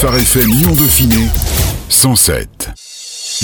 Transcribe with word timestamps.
Phare 0.00 0.18
FM 0.18 0.46
Lyon 0.52 0.74
Dauphiné 0.76 1.26
107. 1.88 2.70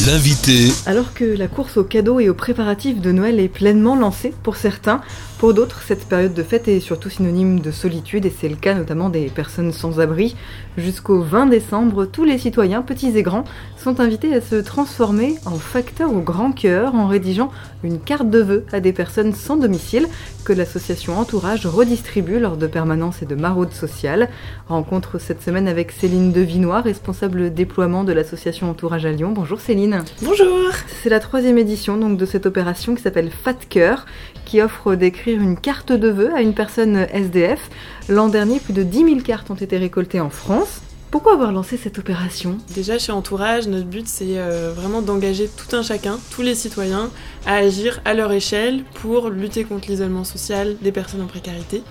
L'invité. 0.07 0.73
Alors 0.87 1.13
que 1.13 1.25
la 1.25 1.49
course 1.49 1.79
aux 1.79 1.83
cadeaux 1.83 2.21
et 2.21 2.29
aux 2.29 2.35
préparatifs 2.35 3.01
de 3.01 3.11
Noël 3.11 3.41
est 3.41 3.49
pleinement 3.49 3.97
lancée 3.97 4.33
pour 4.45 4.55
certains, 4.55 5.01
pour 5.45 5.53
d'autres, 5.53 5.83
cette 5.83 6.07
période 6.07 6.33
de 6.33 6.43
fête 6.43 6.69
est 6.69 6.81
surtout 6.81 7.11
synonyme 7.11 7.61
de 7.61 7.71
solitude 7.71 8.25
et 8.25 8.31
c'est 8.35 8.49
le 8.49 8.57
cas 8.57 8.73
notamment 8.73 9.11
des 9.11 9.27
personnes 9.27 9.73
sans 9.73 10.01
abri. 10.01 10.37
Jusqu'au 10.79 11.21
20 11.21 11.49
décembre, 11.49 12.07
tous 12.07 12.25
les 12.25 12.39
citoyens, 12.39 12.81
petits 12.81 13.15
et 13.15 13.23
grands, 13.23 13.45
sont 13.77 14.01
invités 14.01 14.35
à 14.35 14.41
se 14.41 14.55
transformer 14.55 15.35
en 15.45 15.57
facteurs 15.57 16.15
au 16.15 16.21
grand 16.21 16.53
cœur 16.53 16.95
en 16.95 17.09
rédigeant 17.09 17.53
une 17.83 18.01
carte 18.01 18.31
de 18.31 18.39
vœux 18.39 18.65
à 18.73 18.81
des 18.81 18.95
personnes 18.95 19.35
sans 19.35 19.59
domicile 19.59 20.09
que 20.47 20.55
l'association 20.55 21.19
Entourage 21.19 21.67
redistribue 21.67 22.39
lors 22.39 22.57
de 22.57 22.67
permanences 22.67 23.21
et 23.21 23.27
de 23.27 23.35
maraudes 23.35 23.73
sociales. 23.73 24.31
Rencontre 24.69 25.19
cette 25.19 25.43
semaine 25.43 25.69
avec 25.69 25.93
Céline 25.93 26.33
Devinois, 26.33 26.81
responsable 26.81 27.53
déploiement 27.53 28.05
de 28.05 28.15
l'association 28.15 28.71
Entourage 28.71 29.05
à 29.05 29.13
Lyon. 29.13 29.33
Bonjour 29.35 29.61
Céline. 29.61 30.05
Bonjour. 30.23 30.71
C'est 31.03 31.11
la 31.11 31.21
troisième 31.21 31.59
édition 31.59 31.99
donc 31.99 32.17
de 32.17 32.25
cette 32.25 32.47
opération 32.47 32.95
qui 32.95 33.03
s'appelle 33.03 33.31
Fat 33.31 33.59
Cœur, 33.69 34.07
qui 34.55 34.63
offre 34.63 34.95
d'écrire 34.95 35.43
une 35.43 35.59
carte 35.59 35.91
de 35.91 36.07
vœux 36.07 36.33
à 36.33 36.41
une 36.41 36.55
personne 36.55 37.09
SDF. 37.13 37.71
L'an 38.09 38.29
dernier, 38.29 38.61
plus 38.61 38.73
de 38.73 38.85
10 38.85 38.99
000 39.05 39.21
cartes 39.23 39.51
ont 39.51 39.57
été 39.57 39.79
récoltées 39.79 40.21
en 40.21 40.31
France. 40.31 40.81
Pourquoi 41.11 41.33
avoir 41.33 41.51
lancé 41.51 41.77
cette 41.77 41.99
opération? 41.99 42.59
Déjà 42.73 42.97
chez 43.01 43.11
Entourage, 43.11 43.67
notre 43.67 43.87
but 43.87 44.07
c'est 44.07 44.39
euh, 44.39 44.73
vraiment 44.73 45.03
d'engager 45.03 45.49
tout 45.49 45.75
un 45.75 45.83
chacun, 45.83 46.21
tous 46.31 46.43
les 46.43 46.55
citoyens, 46.55 47.11
à 47.47 47.55
agir 47.55 48.01
à 48.05 48.15
leur 48.15 48.31
échelle 48.31 48.85
pour 49.03 49.29
lutter 49.29 49.65
contre 49.65 49.89
l'isolement 49.89 50.23
social 50.23 50.77
des 50.81 50.93
personnes 50.93 51.23
en 51.23 51.27
précarité. 51.27 51.83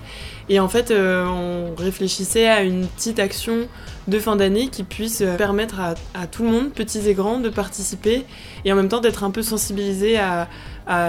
Et 0.50 0.60
en 0.60 0.68
fait, 0.68 0.92
euh, 0.92 1.26
on 1.26 1.76
réfléchissait 1.76 2.48
à 2.48 2.62
une 2.62 2.88
petite 2.88 3.20
action 3.20 3.68
de 4.08 4.20
fin 4.20 4.36
d'année 4.36 4.68
qui 4.68 4.84
puisse 4.84 5.22
euh, 5.22 5.38
permettre 5.38 5.80
à, 5.80 6.28
tout 6.28 6.44
le 6.44 6.50
monde, 6.50 6.72
petits 6.72 7.08
et 7.08 7.14
grands, 7.14 7.40
de 7.40 7.50
participer 7.50 8.26
et 8.66 8.74
en 8.74 8.76
même 8.76 8.90
temps 8.90 9.00
d'être 9.00 9.24
un 9.24 9.32
peu 9.32 9.41
sensibilisé 9.41 10.18
à, 10.18 10.48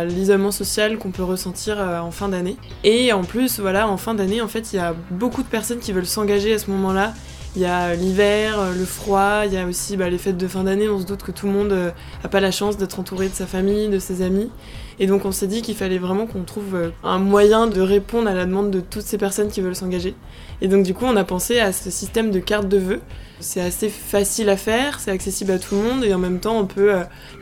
l'isolement 0.05 0.53
social 0.53 0.99
qu'on 0.99 1.11
peut 1.11 1.25
ressentir 1.25 1.79
en 1.81 2.13
fin 2.13 2.29
d'année. 2.29 2.57
Et 2.85 3.13
en 3.13 3.25
plus, 3.25 3.59
voilà, 3.59 3.89
en 3.89 3.97
fin 3.97 4.15
d'année, 4.15 4.41
en 4.41 4.47
fait, 4.47 4.73
il 4.73 4.77
y 4.77 4.79
a 4.79 4.95
beaucoup 5.11 5.43
de 5.43 5.49
personnes 5.49 5.81
qui 5.81 5.91
veulent 5.91 6.07
s'engager 6.07 6.55
à 6.55 6.59
ce 6.61 6.71
moment-là 6.71 7.13
il 7.57 7.63
y 7.63 7.67
a 7.67 7.95
l'hiver, 7.95 8.59
euh, 8.59 8.75
le 8.75 8.85
froid, 8.85 9.43
il 9.47 9.53
y 9.53 9.57
a 9.57 9.67
aussi 9.67 9.97
bah, 9.97 10.11
les 10.11 10.19
fêtes 10.19 10.37
de 10.37 10.49
fin 10.49 10.65
d'année. 10.65 10.89
On 10.89 11.01
se 11.01 11.07
doute 11.07 11.23
que 11.23 11.31
tout 11.31 11.47
le 11.47 11.53
monde 11.53 11.69
n'a 11.69 11.75
euh, 11.75 12.29
pas 12.31 12.41
la 12.41 12.51
chance 12.51 12.77
d'être 12.77 12.99
entouré 12.99 13.29
de 13.29 13.35
sa 13.35 13.47
famille, 13.47 13.89
de 13.89 14.01
ses 14.01 14.23
amis. 14.23 14.51
Et 14.99 15.07
donc 15.07 15.25
on 15.25 15.33
s'est 15.33 15.47
dit 15.47 15.63
qu'il 15.63 15.75
fallait 15.75 15.99
vraiment 15.99 16.27
qu'on 16.27 16.43
trouve 16.43 16.75
euh, 16.75 16.91
un 17.03 17.19
moyen 17.19 17.67
de 17.67 17.81
répondre 17.81 18.29
à 18.29 18.35
la 18.35 18.47
demande 18.47 18.71
de 18.71 18.81
toutes 18.81 19.03
ces 19.03 19.19
personnes 19.19 19.49
qui 19.49 19.61
veulent 19.61 19.75
s'engager. 19.75 20.15
Et 20.61 20.69
donc 20.69 20.85
du 20.85 20.95
coup 20.95 21.05
on 21.05 21.17
a 21.17 21.25
pensé 21.25 21.59
à 21.59 21.73
ce 21.73 21.91
système 21.91 22.31
de 22.31 22.39
carte 22.39 22.69
de 22.69 22.79
vœux. 22.79 23.01
C'est 23.41 23.61
assez 23.61 23.89
facile 23.89 24.49
à 24.49 24.57
faire, 24.57 25.01
c'est 25.01 25.11
accessible 25.11 25.51
à 25.53 25.59
tout 25.59 25.75
le 25.75 25.83
monde 25.83 26.05
et 26.05 26.15
en 26.15 26.19
même 26.19 26.41
temps 26.41 26.59
on 26.59 26.67
peut 26.67 26.93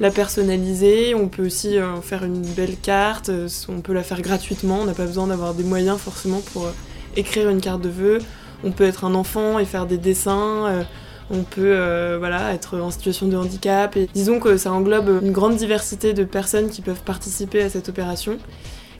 la 0.00 0.10
personnaliser, 0.10 1.14
on 1.14 1.28
peut 1.28 1.44
aussi 1.44 1.80
en 1.80 2.00
faire 2.00 2.24
une 2.24 2.40
belle 2.40 2.76
carte, 2.76 3.30
on 3.68 3.80
peut 3.82 3.92
la 3.92 4.02
faire 4.02 4.22
gratuitement, 4.22 4.78
on 4.80 4.84
n'a 4.86 4.94
pas 4.94 5.04
besoin 5.04 5.28
d'avoir 5.28 5.54
des 5.54 5.64
moyens 5.64 5.98
forcément 5.98 6.40
pour 6.52 6.66
écrire 7.14 7.50
une 7.50 7.60
carte 7.60 7.82
de 7.82 7.90
vœux 7.90 8.18
on 8.64 8.70
peut 8.70 8.84
être 8.84 9.04
un 9.04 9.14
enfant 9.14 9.58
et 9.58 9.64
faire 9.64 9.86
des 9.86 9.98
dessins. 9.98 10.84
Euh, 11.30 11.34
on 11.34 11.42
peut 11.42 11.74
euh, 11.74 12.52
être 12.52 12.78
en 12.78 12.90
situation 12.90 13.28
de 13.28 13.36
handicap. 13.36 13.96
Et 13.96 14.08
disons 14.12 14.40
que 14.40 14.56
ça 14.56 14.72
englobe 14.72 15.22
une 15.22 15.32
grande 15.32 15.56
diversité 15.56 16.12
de 16.12 16.24
personnes 16.24 16.68
qui 16.68 16.82
peuvent 16.82 17.02
participer 17.02 17.62
à 17.62 17.70
cette 17.70 17.88
opération. 17.88 18.38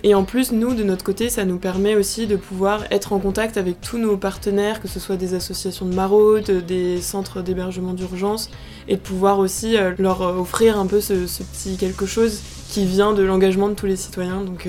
Et 0.05 0.17
en 0.17 0.25
plus, 0.25 0.51
nous, 0.51 0.75
de 0.75 0.83
notre 0.83 1.05
côté, 1.05 1.29
ça 1.29 1.45
nous 1.45 1.59
permet 1.59 1.95
aussi 1.95 2.27
de 2.27 2.35
pouvoir 2.35 2.85
être 2.91 3.13
en 3.13 3.21
contact 3.21 3.57
avec 3.57 3.81
tous 3.81 3.99
nos 3.99 4.17
partenaires, 4.17 4.81
que 4.81 4.89
ce 4.89 4.99
soit 4.99 5.17
des 5.17 5.35
associations 5.35 5.87
de 5.87 5.95
maraude, 5.95 6.51
des 6.67 7.01
centres 7.01 7.41
d'hébergement 7.41 7.95
d'urgence, 7.95 8.51
et 8.89 8.97
de 8.97 9.01
pouvoir 9.01 9.39
aussi 9.39 9.77
euh, 9.77 9.93
leur 9.99 10.23
offrir 10.23 10.77
un 10.77 10.87
peu 10.87 11.01
ce, 11.01 11.15
petit 11.15 11.77
quelque 11.77 12.05
chose 12.05 12.41
qui 12.69 12.85
vient 12.85 13.13
de 13.13 13.23
l'engagement 13.23 13.69
de 13.69 13.75
tous 13.75 13.87
les 13.87 13.95
citoyens. 13.95 14.41
Donc 14.41 14.67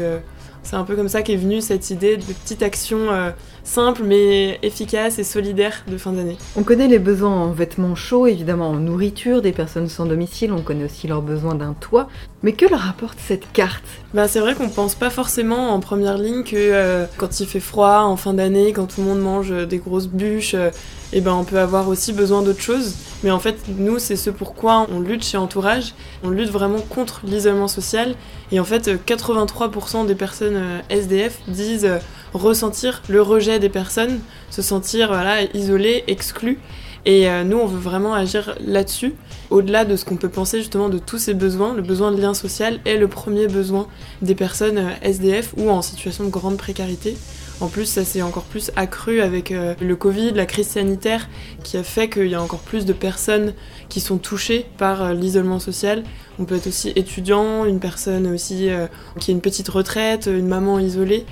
c'est 0.63 0.75
un 0.75 0.83
peu 0.83 0.95
comme 0.95 1.09
ça 1.09 1.21
qu'est 1.21 1.35
venue 1.35 1.61
cette 1.61 1.89
idée 1.89 2.17
de 2.17 2.23
petite 2.23 2.63
action 2.63 3.11
euh, 3.11 3.31
simple 3.63 4.03
mais 4.03 4.59
efficace 4.63 5.19
et 5.19 5.23
solidaire 5.23 5.83
de 5.87 5.97
fin 5.97 6.13
d'année. 6.13 6.37
On 6.55 6.63
connaît 6.63 6.87
les 6.87 6.99
besoins 6.99 7.31
en 7.31 7.51
vêtements 7.51 7.95
chauds, 7.95 8.27
évidemment 8.27 8.69
en 8.69 8.75
nourriture 8.75 9.41
des 9.41 9.51
personnes 9.51 9.87
sans 9.87 10.05
domicile, 10.05 10.51
on 10.51 10.61
connaît 10.61 10.85
aussi 10.85 11.07
leurs 11.07 11.21
besoins 11.21 11.55
d'un 11.55 11.73
toit. 11.73 12.07
Mais 12.43 12.51
que 12.51 12.65
leur 12.65 12.87
apporte 12.87 13.17
cette 13.25 13.51
carte 13.53 13.83
bah, 14.13 14.27
C'est 14.27 14.39
vrai 14.39 14.53
qu'on 14.53 14.69
pense 14.69 14.95
pas 14.95 15.09
forcément 15.09 15.73
en 15.73 15.79
première 15.79 16.17
ligne 16.17 16.43
que 16.43 16.55
euh, 16.55 17.05
quand 17.17 17.39
il 17.39 17.47
fait 17.47 17.61
froid 17.61 18.01
en 18.01 18.17
fin 18.17 18.33
d'année, 18.33 18.73
quand 18.73 18.85
tout 18.85 19.01
le 19.01 19.07
monde 19.07 19.21
mange 19.21 19.51
des 19.67 19.77
grosses 19.77 20.07
bûches, 20.07 20.53
euh, 20.53 20.69
eh 21.15 21.21
ben 21.21 21.33
on 21.33 21.43
peut 21.43 21.59
avoir 21.59 21.87
aussi 21.87 22.11
besoin 22.11 22.41
d'autre 22.41 22.61
chose. 22.61 22.95
Mais 23.23 23.29
en 23.29 23.39
fait, 23.39 23.57
nous, 23.77 23.99
c'est 23.99 24.15
ce 24.15 24.31
pourquoi 24.31 24.87
on 24.91 24.99
lutte 24.99 25.23
chez 25.23 25.37
Entourage. 25.37 25.93
On 26.23 26.29
lutte 26.29 26.49
vraiment 26.49 26.79
contre 26.79 27.21
l'isolement 27.23 27.67
social. 27.67 28.15
Et 28.51 28.59
en 28.59 28.63
fait, 28.63 28.89
83% 29.05 30.07
des 30.07 30.15
personnes 30.15 30.55
euh, 30.55 30.79
SDF 30.89 31.37
disent 31.47 31.85
euh, 31.85 31.99
ressentir 32.33 33.03
le 33.09 33.21
rejet 33.21 33.59
des 33.59 33.69
personnes, 33.69 34.19
se 34.49 34.63
sentir 34.63 35.09
voilà, 35.09 35.43
isolées, 35.53 36.03
exclues. 36.07 36.59
Et 37.05 37.27
euh, 37.27 37.43
nous, 37.43 37.57
on 37.57 37.65
veut 37.65 37.79
vraiment 37.79 38.13
agir 38.13 38.55
là-dessus. 38.65 39.13
Au-delà 39.49 39.85
de 39.85 39.95
ce 39.95 40.05
qu'on 40.05 40.15
peut 40.15 40.29
penser 40.29 40.59
justement 40.59 40.89
de 40.89 40.97
tous 40.97 41.17
ces 41.17 41.33
besoins, 41.33 41.73
le 41.73 41.81
besoin 41.81 42.11
de 42.11 42.21
lien 42.21 42.33
social 42.33 42.79
est 42.85 42.97
le 42.97 43.07
premier 43.07 43.47
besoin 43.47 43.87
des 44.21 44.35
personnes 44.35 44.91
SDF 45.01 45.53
ou 45.57 45.69
en 45.69 45.81
situation 45.81 46.23
de 46.23 46.29
grande 46.29 46.57
précarité. 46.57 47.15
En 47.63 47.67
plus, 47.67 47.85
ça 47.85 48.03
s'est 48.03 48.21
encore 48.21 48.43
plus 48.43 48.71
accru 48.75 49.21
avec 49.21 49.51
euh, 49.51 49.75
le 49.79 49.95
Covid, 49.95 50.31
la 50.31 50.45
crise 50.45 50.67
sanitaire, 50.67 51.29
qui 51.63 51.77
a 51.77 51.83
fait 51.83 52.09
qu'il 52.09 52.27
y 52.27 52.35
a 52.35 52.41
encore 52.41 52.59
plus 52.59 52.85
de 52.85 52.93
personnes 52.93 53.53
qui 53.89 54.01
sont 54.01 54.17
touchées 54.17 54.65
par 54.77 55.01
euh, 55.01 55.13
l'isolement 55.13 55.59
social. 55.59 56.03
On 56.39 56.45
peut 56.45 56.55
être 56.55 56.67
aussi 56.67 56.91
étudiant, 56.95 57.65
une 57.65 57.79
personne 57.79 58.27
aussi 58.27 58.69
euh, 58.69 58.87
qui 59.19 59.31
a 59.31 59.33
une 59.33 59.41
petite 59.41 59.69
retraite, 59.69 60.25
une 60.25 60.47
maman 60.47 60.79
isolée. 60.79 61.25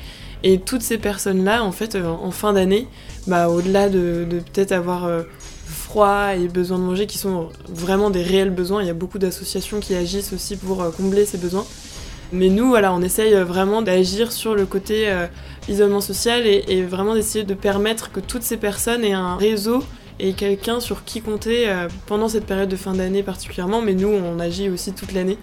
Et 0.43 0.59
toutes 0.59 0.83
ces 0.83 0.97
personnes-là, 0.97 1.63
en 1.63 1.71
fait, 1.71 1.95
en 1.95 2.31
fin 2.31 2.53
d'année, 2.53 2.87
bah, 3.27 3.49
au-delà 3.49 3.89
de, 3.89 4.25
de 4.27 4.39
peut-être 4.39 4.71
avoir 4.71 5.07
et 5.97 6.47
besoin 6.47 6.77
de 6.77 6.83
manger, 6.83 7.07
qui 7.07 7.17
sont 7.17 7.49
vraiment 7.69 8.09
des 8.09 8.23
réels 8.23 8.49
besoins, 8.49 8.81
il 8.81 8.87
y 8.87 8.91
a 8.91 8.93
beaucoup 8.93 9.19
d'associations 9.19 9.79
qui 9.79 9.95
agissent 9.95 10.33
aussi 10.33 10.55
pour 10.55 10.91
combler 10.95 11.25
ces 11.25 11.37
besoins. 11.37 11.65
Mais 12.33 12.47
nous, 12.47 12.69
voilà, 12.69 12.93
on 12.93 13.01
essaye 13.01 13.33
vraiment 13.33 13.81
d'agir 13.81 14.31
sur 14.31 14.55
le 14.55 14.65
côté 14.65 15.09
euh, 15.09 15.27
isolement 15.67 15.99
social 15.99 16.47
et, 16.47 16.81
vraiment 16.83 17.13
d'essayer 17.13 17.43
de 17.43 17.53
permettre 17.53 18.11
que 18.11 18.21
toutes 18.21 18.43
ces 18.43 18.57
personnes 18.57 19.03
aient 19.03 19.11
un 19.11 19.35
réseau 19.35 19.83
et 20.19 20.33
quelqu'un 20.33 20.79
sur 20.79 21.03
qui 21.03 21.21
compter 21.21 21.67
euh, 21.67 21.89
pendant 22.05 22.29
cette 22.29 22.45
période 22.45 22.69
de 22.69 22.75
fin 22.77 22.93
d'année 22.93 23.21
particulièrement. 23.21 23.81
Mais 23.81 23.93
nous, 23.93 24.07
on 24.07 24.39
agit 24.39 24.69
aussi 24.69 24.93
toute 24.93 25.11
l'année. 25.11 25.37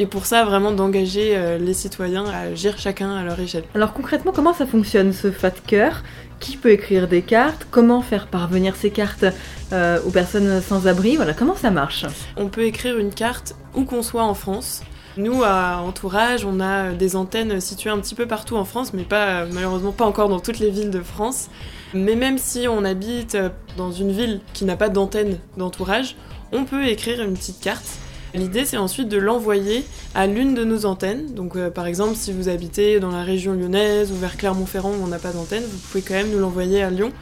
Et 0.00 0.06
pour 0.06 0.24
ça, 0.24 0.46
vraiment 0.46 0.72
d'engager 0.72 1.36
euh, 1.36 1.58
les 1.58 1.74
citoyens 1.74 2.24
à 2.24 2.38
agir 2.52 2.78
chacun 2.78 3.14
à 3.14 3.22
leur 3.22 3.38
échelle. 3.38 3.64
Alors 3.74 3.92
concrètement, 3.92 4.32
comment 4.34 4.54
ça 4.54 4.64
fonctionne 4.64 5.12
ce 5.12 5.30
Fat 5.30 5.50
Cœur? 5.50 6.02
Qui 6.38 6.56
peut 6.56 6.70
écrire 6.70 7.06
des 7.06 7.20
cartes? 7.20 7.66
Comment 7.70 8.00
faire 8.00 8.26
parvenir 8.26 8.76
ces 8.76 8.88
cartes 8.88 9.26
aux 9.72 10.10
personnes 10.10 10.62
sans 10.62 10.86
abri? 10.86 11.16
Voilà, 11.16 11.34
comment 11.34 11.54
ça 11.54 11.70
marche? 11.70 12.06
On 12.38 12.46
peut 12.48 12.64
écrire 12.64 12.96
une 12.96 13.10
carte 13.10 13.54
où 13.74 13.84
qu'on 13.84 14.02
soit 14.02 14.24
en 14.24 14.32
France. 14.32 14.82
Nous, 15.18 15.44
à 15.44 15.82
Entourage, 15.82 16.46
on 16.46 16.60
a 16.60 16.92
des 16.92 17.14
antennes 17.14 17.60
situées 17.60 17.90
un 17.90 17.98
petit 17.98 18.14
peu 18.14 18.24
partout 18.24 18.56
en 18.56 18.64
France, 18.64 18.94
mais 18.94 19.02
pas 19.02 19.44
malheureusement 19.52 19.92
pas 19.92 20.06
encore 20.06 20.30
dans 20.30 20.40
toutes 20.40 20.60
les 20.60 20.70
villes 20.70 20.90
de 20.90 21.02
France. 21.02 21.50
Mais 21.92 22.14
même 22.14 22.38
si 22.38 22.66
on 22.68 22.86
habite 22.86 23.36
dans 23.76 23.92
une 23.92 24.12
ville 24.12 24.40
qui 24.54 24.64
n'a 24.64 24.76
pas 24.76 24.88
d'antenne 24.88 25.36
d'entourage, 25.58 26.16
on 26.52 26.64
peut 26.64 26.86
écrire 26.86 27.20
une 27.20 27.34
petite 27.34 27.60
carte. 27.60 27.98
L'idée, 28.34 28.64
c'est 28.64 28.76
ensuite 28.76 29.08
de 29.08 29.18
l'envoyer 29.18 29.84
à 30.14 30.26
l'une 30.26 30.54
de 30.54 30.64
nos 30.64 30.86
antennes. 30.86 31.34
Donc, 31.34 31.56
euh, 31.56 31.70
par 31.70 31.86
exemple, 31.86 32.14
si 32.16 32.32
vous 32.32 32.48
habitez 32.48 33.00
dans 33.00 33.10
la 33.10 33.24
région 33.24 33.52
lyonnaise 33.52 34.12
ou 34.12 34.16
vers 34.16 34.36
Clermont-Ferrand 34.36 34.92
où 34.92 35.02
on 35.02 35.08
n'a 35.08 35.18
pas 35.18 35.32
d'antenne, 35.32 35.64
vous 35.64 35.78
pouvez 35.78 36.02
quand 36.02 36.14
même 36.14 36.30
nous 36.30 36.38
l'envoyer 36.38 36.82
à 36.82 36.90
Lyon. 36.90 37.12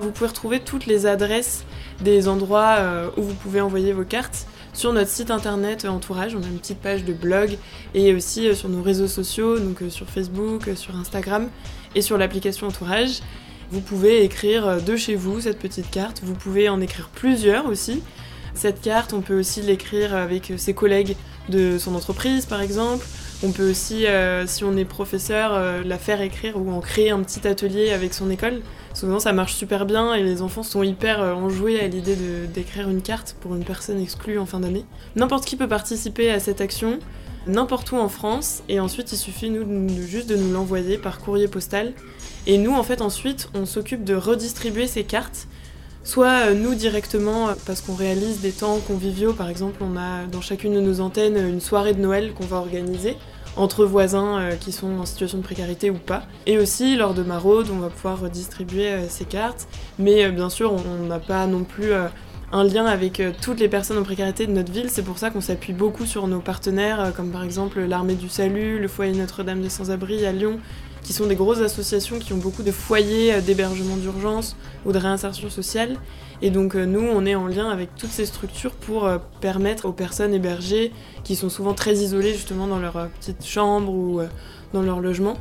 Vous 0.00 0.10
pouvez 0.10 0.28
retrouver 0.28 0.60
toutes 0.60 0.86
les 0.86 1.06
adresses 1.06 1.64
des 2.02 2.28
endroits 2.28 2.76
euh, 2.78 3.10
où 3.16 3.22
vous 3.22 3.34
pouvez 3.34 3.62
envoyer 3.62 3.92
vos 3.92 4.04
cartes 4.04 4.46
sur 4.74 4.92
notre 4.92 5.10
site 5.10 5.30
internet 5.30 5.86
Entourage. 5.86 6.34
On 6.34 6.42
a 6.42 6.46
une 6.46 6.58
petite 6.58 6.80
page 6.80 7.04
de 7.04 7.14
blog 7.14 7.56
et 7.94 8.14
aussi 8.14 8.46
euh, 8.46 8.54
sur 8.54 8.68
nos 8.68 8.82
réseaux 8.82 9.06
sociaux, 9.06 9.58
donc 9.58 9.82
euh, 9.82 9.88
sur 9.88 10.06
Facebook, 10.08 10.68
sur 10.74 10.94
Instagram 10.96 11.48
et 11.94 12.02
sur 12.02 12.18
l'application 12.18 12.66
Entourage. 12.66 13.20
Vous 13.70 13.80
pouvez 13.80 14.22
écrire 14.22 14.82
de 14.82 14.96
chez 14.96 15.16
vous 15.16 15.40
cette 15.40 15.58
petite 15.58 15.90
carte. 15.90 16.20
Vous 16.22 16.34
pouvez 16.34 16.68
en 16.68 16.80
écrire 16.80 17.08
plusieurs 17.12 17.66
aussi. 17.66 18.02
Cette 18.56 18.80
carte, 18.80 19.12
on 19.12 19.20
peut 19.20 19.38
aussi 19.38 19.62
l'écrire 19.62 20.16
avec 20.16 20.52
ses 20.56 20.74
collègues 20.74 21.16
de 21.48 21.78
son 21.78 21.94
entreprise, 21.94 22.46
par 22.46 22.60
exemple. 22.60 23.06
On 23.44 23.52
peut 23.52 23.70
aussi, 23.70 24.06
si 24.46 24.64
on 24.64 24.76
est 24.76 24.86
professeur, 24.86 25.84
la 25.84 25.98
faire 25.98 26.22
écrire 26.22 26.56
ou 26.56 26.72
en 26.72 26.80
créer 26.80 27.10
un 27.10 27.22
petit 27.22 27.46
atelier 27.46 27.92
avec 27.92 28.14
son 28.14 28.30
école. 28.30 28.62
Souvent 28.96 29.20
ça 29.20 29.34
marche 29.34 29.54
super 29.54 29.84
bien 29.84 30.14
et 30.14 30.22
les 30.22 30.40
enfants 30.40 30.62
sont 30.62 30.82
hyper 30.82 31.20
euh, 31.20 31.34
enjoués 31.34 31.78
à 31.80 31.86
l'idée 31.86 32.16
d'écrire 32.46 32.88
une 32.88 33.02
carte 33.02 33.36
pour 33.40 33.54
une 33.54 33.62
personne 33.62 34.00
exclue 34.00 34.38
en 34.38 34.46
fin 34.46 34.58
d'année. 34.58 34.86
N'importe 35.16 35.44
qui 35.44 35.56
peut 35.56 35.68
participer 35.68 36.30
à 36.30 36.40
cette 36.40 36.62
action, 36.62 36.98
n'importe 37.46 37.92
où 37.92 37.96
en 37.96 38.08
France, 38.08 38.62
et 38.70 38.80
ensuite 38.80 39.12
il 39.12 39.18
suffit 39.18 39.50
nous, 39.50 39.86
juste 40.06 40.30
de 40.30 40.36
nous 40.36 40.50
l'envoyer 40.50 40.96
par 40.96 41.18
courrier 41.18 41.46
postal. 41.46 41.92
Et 42.46 42.56
nous 42.56 42.72
en 42.72 42.82
fait 42.82 43.02
ensuite 43.02 43.50
on 43.52 43.66
s'occupe 43.66 44.02
de 44.02 44.14
redistribuer 44.14 44.86
ces 44.86 45.04
cartes 45.04 45.46
soit 46.06 46.54
nous 46.54 46.74
directement 46.74 47.48
parce 47.66 47.82
qu'on 47.82 47.94
réalise 47.94 48.40
des 48.40 48.52
temps 48.52 48.78
conviviaux. 48.78 49.32
Par 49.32 49.50
exemple, 49.50 49.82
on 49.82 49.96
a 49.96 50.24
dans 50.30 50.40
chacune 50.40 50.72
de 50.72 50.80
nos 50.80 51.00
antennes 51.00 51.36
une 51.36 51.60
soirée 51.60 51.92
de 51.92 52.00
Noël 52.00 52.32
qu'on 52.32 52.46
va 52.46 52.56
organiser 52.56 53.16
entre 53.56 53.84
voisins 53.84 54.38
euh, 54.38 54.52
qui 54.54 54.70
sont 54.70 54.98
en 54.98 55.06
situation 55.06 55.38
de 55.38 55.42
précarité 55.42 55.90
ou 55.90 55.98
pas. 55.98 56.24
Et 56.46 56.58
aussi, 56.58 56.96
lors 56.96 57.14
de 57.14 57.22
maraudes, 57.22 57.70
on 57.70 57.78
va 57.78 57.88
pouvoir 57.88 58.20
redistribuer 58.20 58.88
euh, 58.88 59.08
ces 59.08 59.24
cartes. 59.24 59.66
Mais 59.98 60.24
euh, 60.24 60.30
bien 60.30 60.50
sûr, 60.50 60.72
on 60.72 61.06
n'a 61.06 61.18
pas 61.18 61.46
non 61.46 61.64
plus 61.64 61.92
un 62.52 62.64
lien 62.64 62.84
avec 62.86 63.22
toutes 63.42 63.58
les 63.58 63.68
personnes 63.68 63.98
en 63.98 64.02
précarité 64.02 64.46
de 64.46 64.52
notre 64.52 64.72
ville. 64.72 64.90
C'est 64.90 65.02
pour 65.02 65.18
ça 65.18 65.30
qu'on 65.30 65.40
s'appuie 65.40 65.72
beaucoup 65.72 66.06
sur 66.06 66.28
nos 66.28 66.40
partenaires, 66.40 67.12
comme 67.16 67.30
par 67.30 67.42
exemple 67.42 67.80
l'Armée 67.80 68.14
du 68.14 68.28
Salut, 68.28 68.78
le 68.78 68.88
Foyer 68.88 69.12
Notre-Dame 69.12 69.62
des 69.62 69.70
Sans-Abri 69.70 70.24
à 70.26 70.32
Lyon, 70.32 70.60
qui 71.06 71.12
sont 71.12 71.26
des 71.26 71.36
grosses 71.36 71.60
associations 71.60 72.18
qui 72.18 72.32
ont 72.32 72.38
beaucoup 72.38 72.62
de 72.62 72.72
foyers 72.72 73.40
d'hébergement 73.40 73.96
d'urgence 73.96 74.56
ou 74.84 74.92
de 74.92 74.98
réinsertion 74.98 75.48
sociale. 75.48 75.96
Et 76.42 76.50
donc 76.50 76.74
nous, 76.74 77.00
on 77.00 77.24
est 77.24 77.34
en 77.34 77.46
lien 77.46 77.70
avec 77.70 77.94
toutes 77.94 78.10
ces 78.10 78.26
structures 78.26 78.72
pour 78.72 79.08
permettre 79.40 79.86
aux 79.86 79.92
personnes 79.92 80.34
hébergées 80.34 80.92
qui 81.26 81.34
sont 81.34 81.48
souvent 81.48 81.74
très 81.74 81.94
isolés 81.94 82.32
justement 82.32 82.68
dans 82.68 82.78
leur 82.78 82.96
euh, 82.96 83.06
petite 83.18 83.44
chambre 83.44 83.92
ou 83.92 84.20
euh, 84.20 84.28
dans 84.72 84.82
leur 84.82 85.00
logement, 85.00 85.36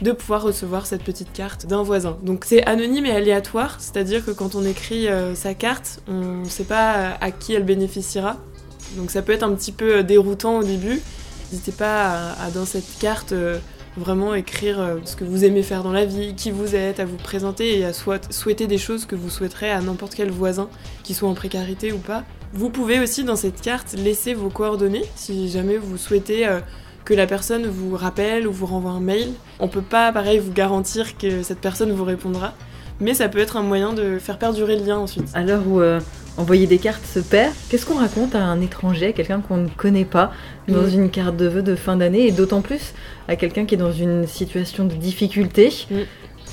de 0.00 0.12
pouvoir 0.12 0.42
recevoir 0.42 0.86
cette 0.86 1.02
petite 1.02 1.32
carte 1.32 1.66
d'un 1.66 1.82
voisin. 1.82 2.16
Donc 2.22 2.44
c'est 2.44 2.64
anonyme 2.66 3.04
et 3.04 3.10
aléatoire, 3.10 3.80
c'est-à-dire 3.80 4.24
que 4.24 4.30
quand 4.30 4.54
on 4.54 4.64
écrit 4.64 5.08
euh, 5.08 5.34
sa 5.34 5.54
carte, 5.54 6.00
on 6.06 6.42
ne 6.42 6.48
sait 6.48 6.64
pas 6.64 7.16
à 7.20 7.30
qui 7.32 7.52
elle 7.52 7.64
bénéficiera. 7.64 8.36
Donc 8.96 9.10
ça 9.10 9.22
peut 9.22 9.32
être 9.32 9.42
un 9.42 9.52
petit 9.54 9.72
peu 9.72 10.04
déroutant 10.04 10.58
au 10.58 10.62
début. 10.62 11.00
N'hésitez 11.50 11.72
pas 11.72 12.34
à, 12.34 12.50
dans 12.52 12.64
cette 12.64 12.98
carte 13.00 13.34
vraiment 13.96 14.34
écrire 14.34 14.98
ce 15.04 15.16
que 15.16 15.24
vous 15.24 15.44
aimez 15.44 15.62
faire 15.62 15.82
dans 15.82 15.92
la 15.92 16.04
vie, 16.04 16.34
qui 16.34 16.50
vous 16.50 16.74
êtes, 16.74 17.00
à 17.00 17.04
vous 17.04 17.16
présenter 17.16 17.78
et 17.78 17.84
à 17.84 17.92
souhaiter 17.92 18.66
des 18.66 18.78
choses 18.78 19.06
que 19.06 19.14
vous 19.14 19.30
souhaiterez 19.30 19.70
à 19.70 19.80
n'importe 19.80 20.14
quel 20.14 20.30
voisin, 20.30 20.68
qui 21.02 21.14
soit 21.14 21.28
en 21.28 21.34
précarité 21.34 21.92
ou 21.92 21.98
pas. 21.98 22.24
Vous 22.52 22.70
pouvez 22.70 23.00
aussi 23.00 23.24
dans 23.24 23.34
cette 23.34 23.60
carte 23.60 23.94
laisser 23.94 24.32
vos 24.32 24.48
coordonnées 24.48 25.04
si 25.16 25.48
jamais 25.48 25.76
vous 25.76 25.96
souhaitez 25.96 26.46
euh, 26.46 26.60
que 27.04 27.12
la 27.12 27.26
personne 27.26 27.66
vous 27.66 27.96
rappelle 27.96 28.46
ou 28.46 28.52
vous 28.52 28.66
renvoie 28.66 28.92
un 28.92 29.00
mail. 29.00 29.32
On 29.58 29.66
peut 29.66 29.82
pas 29.82 30.12
pareil 30.12 30.38
vous 30.38 30.52
garantir 30.52 31.18
que 31.18 31.42
cette 31.42 31.58
personne 31.58 31.90
vous 31.90 32.04
répondra, 32.04 32.54
mais 33.00 33.12
ça 33.12 33.28
peut 33.28 33.40
être 33.40 33.56
un 33.56 33.62
moyen 33.62 33.92
de 33.92 34.20
faire 34.20 34.38
perdurer 34.38 34.76
le 34.76 34.84
lien 34.84 34.98
ensuite. 34.98 35.32
L'heure 35.34 35.66
où 35.66 35.80
euh, 35.80 35.98
envoyer 36.36 36.66
des 36.66 36.78
cartes 36.78 37.06
se 37.06 37.20
perd, 37.20 37.52
qu'est-ce 37.68 37.86
qu'on 37.86 37.98
raconte 37.98 38.34
à 38.34 38.42
un 38.42 38.60
étranger, 38.60 39.06
à 39.06 39.12
quelqu'un 39.12 39.40
qu'on 39.40 39.56
ne 39.56 39.68
connaît 39.68 40.04
pas, 40.04 40.32
dans 40.68 40.82
mm. 40.82 40.94
une 40.94 41.10
carte 41.10 41.36
de 41.36 41.46
vœux 41.46 41.62
de 41.62 41.74
fin 41.74 41.96
d'année, 41.96 42.26
et 42.26 42.32
d'autant 42.32 42.60
plus 42.60 42.94
à 43.28 43.36
quelqu'un 43.36 43.64
qui 43.64 43.74
est 43.74 43.78
dans 43.78 43.92
une 43.92 44.26
situation 44.26 44.84
de 44.84 44.94
difficulté? 44.94 45.72
Mm. 45.90 45.96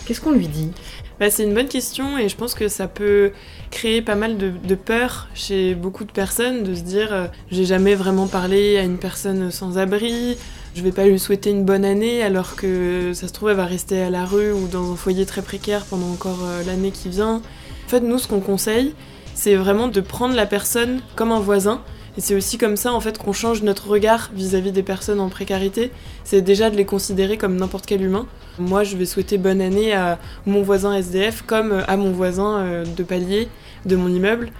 Qu'est-ce 0.06 0.22
qu'on 0.22 0.31
lui 0.31 0.48
dit? 0.48 0.72
Bah, 1.19 1.30
C'est 1.30 1.44
une 1.44 1.54
bonne 1.54 1.68
question 1.68 2.18
et 2.18 2.28
je 2.28 2.36
pense 2.36 2.56
que 2.56 2.68
ça 2.68 2.88
peut 2.88 3.31
créer 3.69 4.01
pas 4.01 4.16
mal 4.16 4.38
de, 4.38 4.75
peur 4.75 5.30
chez 5.36 5.75
beaucoup 5.75 6.04
de 6.04 6.12
personnes 6.12 6.63
de 6.63 6.74
se 6.74 6.81
dire 6.81 7.13
euh, 7.13 7.28
j'ai 7.51 7.66
jamais 7.66 7.94
vraiment 7.94 8.28
parlé 8.28 8.78
à 8.78 8.81
une 8.81 8.98
personne 8.98 9.51
sans 9.51 9.78
abri, 9.78 10.36
je 10.74 10.81
vais 10.81 10.92
pas 10.92 11.06
lui 11.06 11.19
souhaiter 11.19 11.51
une 11.51 11.63
bonne 11.63 11.86
année 11.86 12.24
alors 12.24 12.56
que 12.56 13.12
ça 13.13 13.28
se 13.28 13.33
trouve 13.33 13.50
elle 13.50 13.57
va 13.57 13.66
rester 13.66 14.01
à 14.01 14.10
la 14.10 14.25
rue 14.25 14.51
ou 14.51 14.68
dans 14.68 14.92
un 14.92 14.95
foyer 14.95 15.25
très 15.25 15.44
précaire 15.44 15.86
pendant 15.86 16.10
encore 16.10 16.39
euh, 16.44 16.63
l'année 16.66 16.92
qui 16.92 17.10
vient. 17.10 17.42
En 17.86 17.89
fait, 17.89 18.00
nous, 18.00 18.18
ce 18.18 18.28
qu'on 18.28 18.39
conseille, 18.39 18.94
c'est 19.41 19.55
vraiment 19.55 19.88
de 19.88 20.01
prendre 20.01 20.35
la 20.35 20.45
personne 20.45 20.99
comme 21.15 21.31
un 21.31 21.39
voisin 21.39 21.81
et 22.15 22.21
c'est 22.21 22.35
aussi 22.35 22.59
comme 22.59 22.77
ça 22.77 22.93
en 22.93 22.99
fait 22.99 23.17
qu'on 23.17 23.33
change 23.33 23.63
notre 23.63 23.89
regard 23.89 24.29
vis-à-vis 24.35 24.71
des 24.71 24.83
personnes 24.83 25.19
en 25.19 25.29
précarité. 25.29 25.89
C'est 26.23 26.43
déjà 26.43 26.69
de 26.69 26.75
les 26.75 26.85
considérer 26.85 27.38
comme 27.38 27.55
n'importe 27.55 27.88
quel 27.88 28.03
humain. 28.03 28.27
Moi, 28.59 28.83
je 28.83 28.95
vais 28.97 29.07
souhaiter 29.07 29.39
bonne 29.39 29.59
année 29.59 29.93
à 29.93 30.19
mon 30.45 30.61
voisin 30.61 30.93
SDF 30.93 31.41
comme 31.41 31.83
à 31.88 31.97
mon 31.97 32.11
voisin 32.11 32.59
euh, 32.59 32.85
de 32.85 33.01
palier 33.01 33.47
de 33.88 33.95
mon 33.95 34.09
immeuble. 34.09 34.51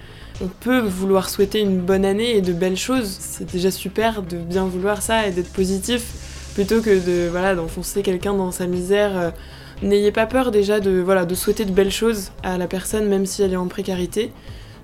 On 0.42 0.48
peut 0.48 0.80
vouloir 0.80 1.28
souhaiter 1.30 1.60
une 1.60 1.78
bonne 1.78 2.04
année 2.04 2.36
et 2.36 2.40
de 2.40 2.52
belles 2.52 2.76
choses. 2.76 3.16
C'est 3.20 3.52
déjà 3.52 3.70
super 3.70 4.22
de 4.22 4.36
bien 4.36 4.64
vouloir 4.64 5.00
ça 5.00 5.28
et 5.28 5.30
d'être 5.30 5.52
positif 5.52 6.02
plutôt 6.54 6.80
que 6.80 6.90
de 6.90 7.28
voilà 7.30 7.54
d'enfoncer 7.54 8.02
quelqu'un 8.02 8.34
dans 8.34 8.50
sa 8.50 8.66
misère. 8.66 9.16
Euh, 9.16 9.30
n'ayez 9.80 10.10
pas 10.10 10.26
peur 10.26 10.50
déjà 10.50 10.80
de 10.80 10.98
voilà 10.98 11.24
de 11.24 11.36
souhaiter 11.36 11.66
de 11.66 11.72
belles 11.72 11.92
choses 11.92 12.32
à 12.42 12.58
la 12.58 12.66
personne 12.66 13.06
même 13.06 13.26
si 13.26 13.42
elle 13.44 13.52
est 13.52 13.56
en 13.56 13.68
précarité 13.68 14.32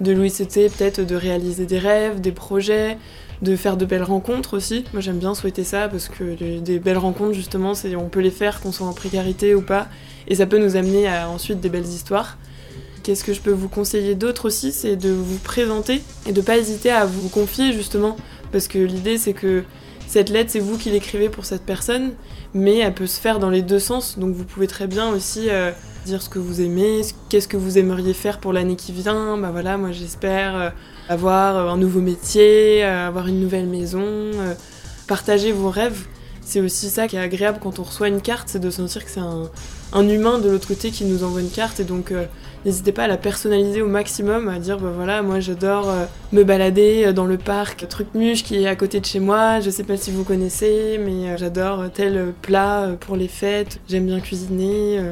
de 0.01 0.13
Louis 0.13 0.31
c'était 0.31 0.69
peut-être 0.69 1.01
de 1.01 1.15
réaliser 1.15 1.67
des 1.67 1.79
rêves, 1.79 2.21
des 2.21 2.33
projets, 2.33 2.99
de 3.43 3.57
faire 3.57 3.77
de 3.77 3.85
belles 3.85 4.03
rencontres 4.03 4.57
aussi. 4.57 4.85
Moi 4.93 5.01
j'aime 5.01 5.19
bien 5.19 5.35
souhaiter 5.35 5.65
ça 5.65 5.89
parce 5.89 6.09
que 6.09 6.59
des 6.61 6.79
belles 6.79 6.99
rencontres 6.99 7.35
justement, 7.35 7.75
c'est 7.75 7.95
on 7.97 8.09
peut 8.09 8.21
les 8.21 8.31
faire 8.31 8.61
qu'on 8.61 8.73
soit 8.73 8.87
en 8.87 8.93
précarité 8.93 9.55
ou 9.55 9.63
pas 9.63 9.89
et 10.27 10.35
ça 10.35 10.47
peut 10.47 10.59
nous 10.59 10.77
amener 10.77 11.09
à 11.09 11.29
ensuite 11.29 11.61
des 11.61 11.69
belles 11.69 11.87
histoires. 11.87 12.37
Qu'est-ce 13.03 13.25
que 13.25 13.33
je 13.33 13.41
peux 13.41 13.53
vous 13.53 13.69
conseiller 13.69 14.15
d'autre 14.15 14.47
aussi, 14.47 14.73
c'est 14.73 14.97
de 14.97 15.11
vous 15.11 15.39
présenter 15.39 16.03
et 16.27 16.33
de 16.33 16.41
pas 16.41 16.59
hésiter 16.59 16.91
à 16.91 17.07
vous 17.07 17.29
confier 17.29 17.73
justement 17.73 18.17
parce 18.53 18.69
que 18.69 18.79
l'idée 18.79 19.19
c'est 19.19 19.33
que 19.33 19.65
cette 20.07 20.31
lettre 20.31 20.51
c'est 20.51 20.61
vous 20.61 20.79
qui 20.79 20.91
l'écrivez 20.91 21.29
pour 21.29 21.45
cette 21.45 21.63
personne 21.63 22.13
mais 22.55 22.79
elle 22.79 22.95
peut 22.95 23.07
se 23.07 23.21
faire 23.21 23.39
dans 23.39 23.51
les 23.51 23.63
deux 23.63 23.79
sens 23.79 24.19
donc 24.19 24.35
vous 24.35 24.45
pouvez 24.45 24.67
très 24.67 24.87
bien 24.87 25.11
aussi 25.11 25.49
euh, 25.49 25.71
dire 26.05 26.23
ce 26.23 26.29
que 26.29 26.39
vous 26.39 26.61
aimez, 26.61 27.03
qu'est-ce 27.29 27.49
que 27.49 27.57
vous 27.57 27.79
aimeriez 27.79 28.15
faire 28.15 28.39
pour 28.39 28.53
l'année 28.53 28.77
qui 28.77 28.93
vient. 28.93 29.37
Bah 29.39 29.51
voilà, 29.53 29.77
moi 29.77 29.93
j'espère 29.93 30.57
euh, 30.57 30.71
avoir 31.09 31.57
euh, 31.57 31.69
un 31.71 31.77
nouveau 31.77 32.01
métier, 32.01 32.85
euh, 32.85 33.09
avoir 33.09 33.27
une 33.27 33.41
nouvelle 33.41 33.67
maison, 33.67 34.31
partager 35.07 35.53
vos 35.53 35.71
rêves. 35.71 36.07
C'est 36.41 36.61
aussi 36.61 36.89
ça 36.89 37.09
qui 37.09 37.17
est 37.17 37.21
agréable 37.21 37.59
quand 37.61 37.79
on 37.79 37.83
reçoit 37.83 38.09
une 38.09 38.23
carte, 38.23 38.49
c'est 38.49 38.59
de 38.59 38.71
sentir 38.71 39.05
que 39.05 39.11
c'est 39.11 39.21
un, 39.21 40.09
humain 40.09 40.39
de 40.39 40.49
l'autre 40.49 40.67
côté 40.67 40.91
qui 40.91 41.05
nous 41.05 41.23
envoie 41.23 41.43
une 41.43 41.51
carte 41.51 41.79
et 41.79 41.85
donc 41.85 42.11
n'hésitez 42.65 42.91
pas 42.91 43.05
à 43.05 43.07
la 43.07 43.19
personnaliser 43.19 43.83
au 43.83 43.87
maximum, 43.87 44.49
à 44.49 44.59
dire 44.59 44.79
bah 44.79 44.91
voilà, 44.97 45.21
moi 45.21 45.41
j'adore 45.41 45.93
me 46.33 46.45
balader 46.45 47.13
dans 47.13 47.27
le 47.27 47.37
parc 47.37 47.87
Trucmuche 47.87 48.45
qui 48.45 48.63
est 48.63 48.67
à 48.67 48.77
côté 48.77 48.99
de 48.99 49.05
chez 49.05 49.21
moi, 49.21 49.61
je 49.61 49.69
sais 49.69 49.85
pas 49.85 49.99
si 49.99 50.11
vous 50.11 50.25
connaissez, 50.25 50.99
mais 51.05 51.37
j'adore 51.37 51.85
tel 51.93 52.33
plat 52.41 52.93
pour 52.99 53.17
les 53.17 53.29
fêtes, 53.29 53.79
j'aime 53.87 54.07
bien 54.07 54.21
cuisiner 54.21 55.03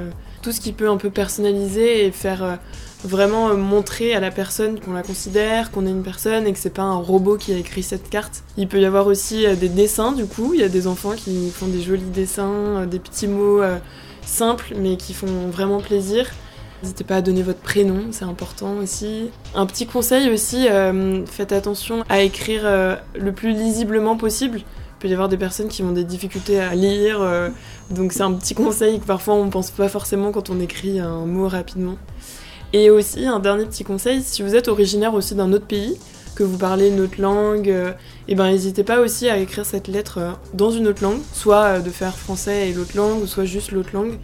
tout 0.46 0.52
ce 0.52 0.60
qui 0.60 0.70
peut 0.70 0.88
un 0.88 0.96
peu 0.96 1.10
personnaliser 1.10 2.06
et 2.06 2.12
faire 2.12 2.44
euh, 2.44 2.54
vraiment 3.02 3.48
euh, 3.48 3.56
montrer 3.56 4.14
à 4.14 4.20
la 4.20 4.30
personne 4.30 4.78
qu'on 4.78 4.92
la 4.92 5.02
considère, 5.02 5.72
qu'on 5.72 5.88
est 5.88 5.90
une 5.90 6.04
personne 6.04 6.46
et 6.46 6.52
que 6.52 6.58
c'est 6.60 6.70
pas 6.70 6.82
un 6.82 6.94
robot 6.94 7.36
qui 7.36 7.52
a 7.52 7.56
écrit 7.56 7.82
cette 7.82 8.08
carte. 8.08 8.44
Il 8.56 8.68
peut 8.68 8.80
y 8.80 8.84
avoir 8.84 9.08
aussi 9.08 9.44
euh, 9.44 9.56
des 9.56 9.68
dessins 9.68 10.12
du 10.12 10.24
coup, 10.24 10.54
il 10.54 10.60
y 10.60 10.62
a 10.62 10.68
des 10.68 10.86
enfants 10.86 11.14
qui 11.16 11.50
font 11.50 11.66
des 11.66 11.82
jolis 11.82 12.10
dessins, 12.14 12.86
des 12.86 13.00
petits 13.00 13.26
mots 13.26 13.60
simples 14.24 14.74
mais 14.76 14.96
qui 14.96 15.14
font 15.14 15.48
vraiment 15.50 15.80
plaisir. 15.80 16.30
N'hésitez 16.84 17.02
pas 17.02 17.16
à 17.16 17.22
donner 17.22 17.42
votre 17.42 17.58
prénom, 17.58 18.04
c'est 18.12 18.24
important 18.24 18.76
aussi. 18.76 19.30
Un 19.56 19.66
petit 19.66 19.86
conseil 19.86 20.30
aussi, 20.30 20.68
faites 21.26 21.50
attention 21.50 22.04
à 22.08 22.20
écrire 22.20 22.62
le 23.18 23.32
plus 23.32 23.50
lisiblement 23.50 24.16
possible. 24.16 24.60
Il 24.96 25.02
peut 25.02 25.08
y 25.08 25.12
avoir 25.12 25.28
des 25.28 25.36
personnes 25.36 25.68
qui 25.68 25.82
ont 25.82 25.92
des 25.92 26.04
difficultés 26.04 26.58
à 26.58 26.74
lire, 26.74 27.20
euh, 27.20 27.50
donc 27.90 28.12
c'est 28.12 28.22
un 28.22 28.32
petit 28.32 28.54
conseil 28.54 28.98
que 28.98 29.04
parfois 29.04 29.34
on 29.34 29.50
pense 29.50 29.70
pas 29.70 29.90
forcément 29.90 30.32
quand 30.32 30.48
on 30.48 30.58
écrit 30.58 31.00
un 31.00 31.26
mot 31.26 31.48
rapidement. 31.48 31.98
Et 32.72 32.88
aussi 32.88 33.26
un 33.26 33.38
dernier 33.38 33.66
petit 33.66 33.84
conseil, 33.84 34.22
si 34.22 34.42
vous 34.42 34.54
êtes 34.54 34.68
originaire 34.68 35.12
aussi 35.12 35.34
d'un 35.34 35.52
autre 35.52 35.66
pays, 35.66 35.98
que 36.34 36.42
vous 36.42 36.56
parlez 36.56 36.88
une 36.88 37.00
autre 37.00 37.20
langue, 37.20 37.68
et 37.68 37.72
euh, 37.72 37.92
eh 38.28 38.34
ben 38.34 38.50
n'hésitez 38.50 38.84
pas 38.84 39.00
aussi 39.00 39.28
à 39.28 39.36
écrire 39.36 39.66
cette 39.66 39.86
lettre 39.86 40.18
euh, 40.18 40.30
dans 40.54 40.70
une 40.70 40.88
autre 40.88 41.02
langue, 41.02 41.20
soit 41.34 41.80
de 41.80 41.90
faire 41.90 42.16
français 42.16 42.70
et 42.70 42.72
l'autre 42.72 42.96
langue, 42.96 43.26
soit 43.26 43.44
juste 43.44 43.72
l'autre 43.72 43.90
langue. 43.92 44.18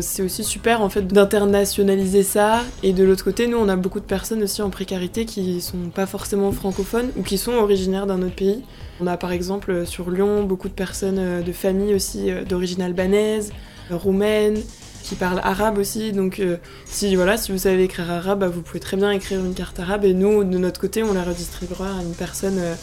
C'est 0.00 0.22
aussi 0.22 0.44
super 0.44 0.82
en 0.82 0.88
fait 0.88 1.06
d'internationaliser 1.06 2.22
ça. 2.22 2.62
Et 2.82 2.92
de 2.92 3.04
l'autre 3.04 3.24
côté, 3.24 3.46
nous 3.46 3.58
on 3.58 3.68
a 3.68 3.76
beaucoup 3.76 4.00
de 4.00 4.04
personnes 4.04 4.42
aussi 4.42 4.62
en 4.62 4.70
précarité 4.70 5.24
qui 5.24 5.60
sont 5.60 5.90
pas 5.94 6.06
forcément 6.06 6.52
francophones 6.52 7.10
ou 7.16 7.22
qui 7.22 7.38
sont 7.38 7.52
originaires 7.52 8.06
d'un 8.06 8.22
autre 8.22 8.34
pays. 8.34 8.62
On 9.00 9.06
a 9.06 9.16
par 9.16 9.32
exemple 9.32 9.86
sur 9.86 10.10
Lyon 10.10 10.44
beaucoup 10.44 10.68
de 10.68 10.74
personnes 10.74 11.18
euh, 11.18 11.42
de 11.42 11.52
famille 11.52 11.94
aussi 11.94 12.30
euh, 12.30 12.44
d'origine 12.44 12.82
albanaise, 12.82 13.52
roumaine, 13.90 14.58
qui 15.02 15.14
parlent 15.14 15.40
arabe 15.42 15.78
aussi. 15.78 16.12
Donc 16.12 16.42
si 16.84 17.14
voilà, 17.14 17.36
si 17.36 17.52
vous 17.52 17.58
savez 17.58 17.84
écrire 17.84 18.10
arabe, 18.10 18.40
bah, 18.40 18.48
vous 18.48 18.62
pouvez 18.62 18.80
très 18.80 18.96
bien 18.96 19.10
écrire 19.10 19.40
une 19.40 19.54
carte 19.54 19.78
arabe 19.78 20.04
et 20.04 20.14
nous 20.14 20.44
de 20.44 20.58
notre 20.58 20.80
côté, 20.80 21.02
on 21.02 21.12
la 21.12 21.22
redistribuera 21.22 21.98
à 21.98 22.02
une 22.02 22.14
personne 22.14 22.58
euh, 22.58 22.74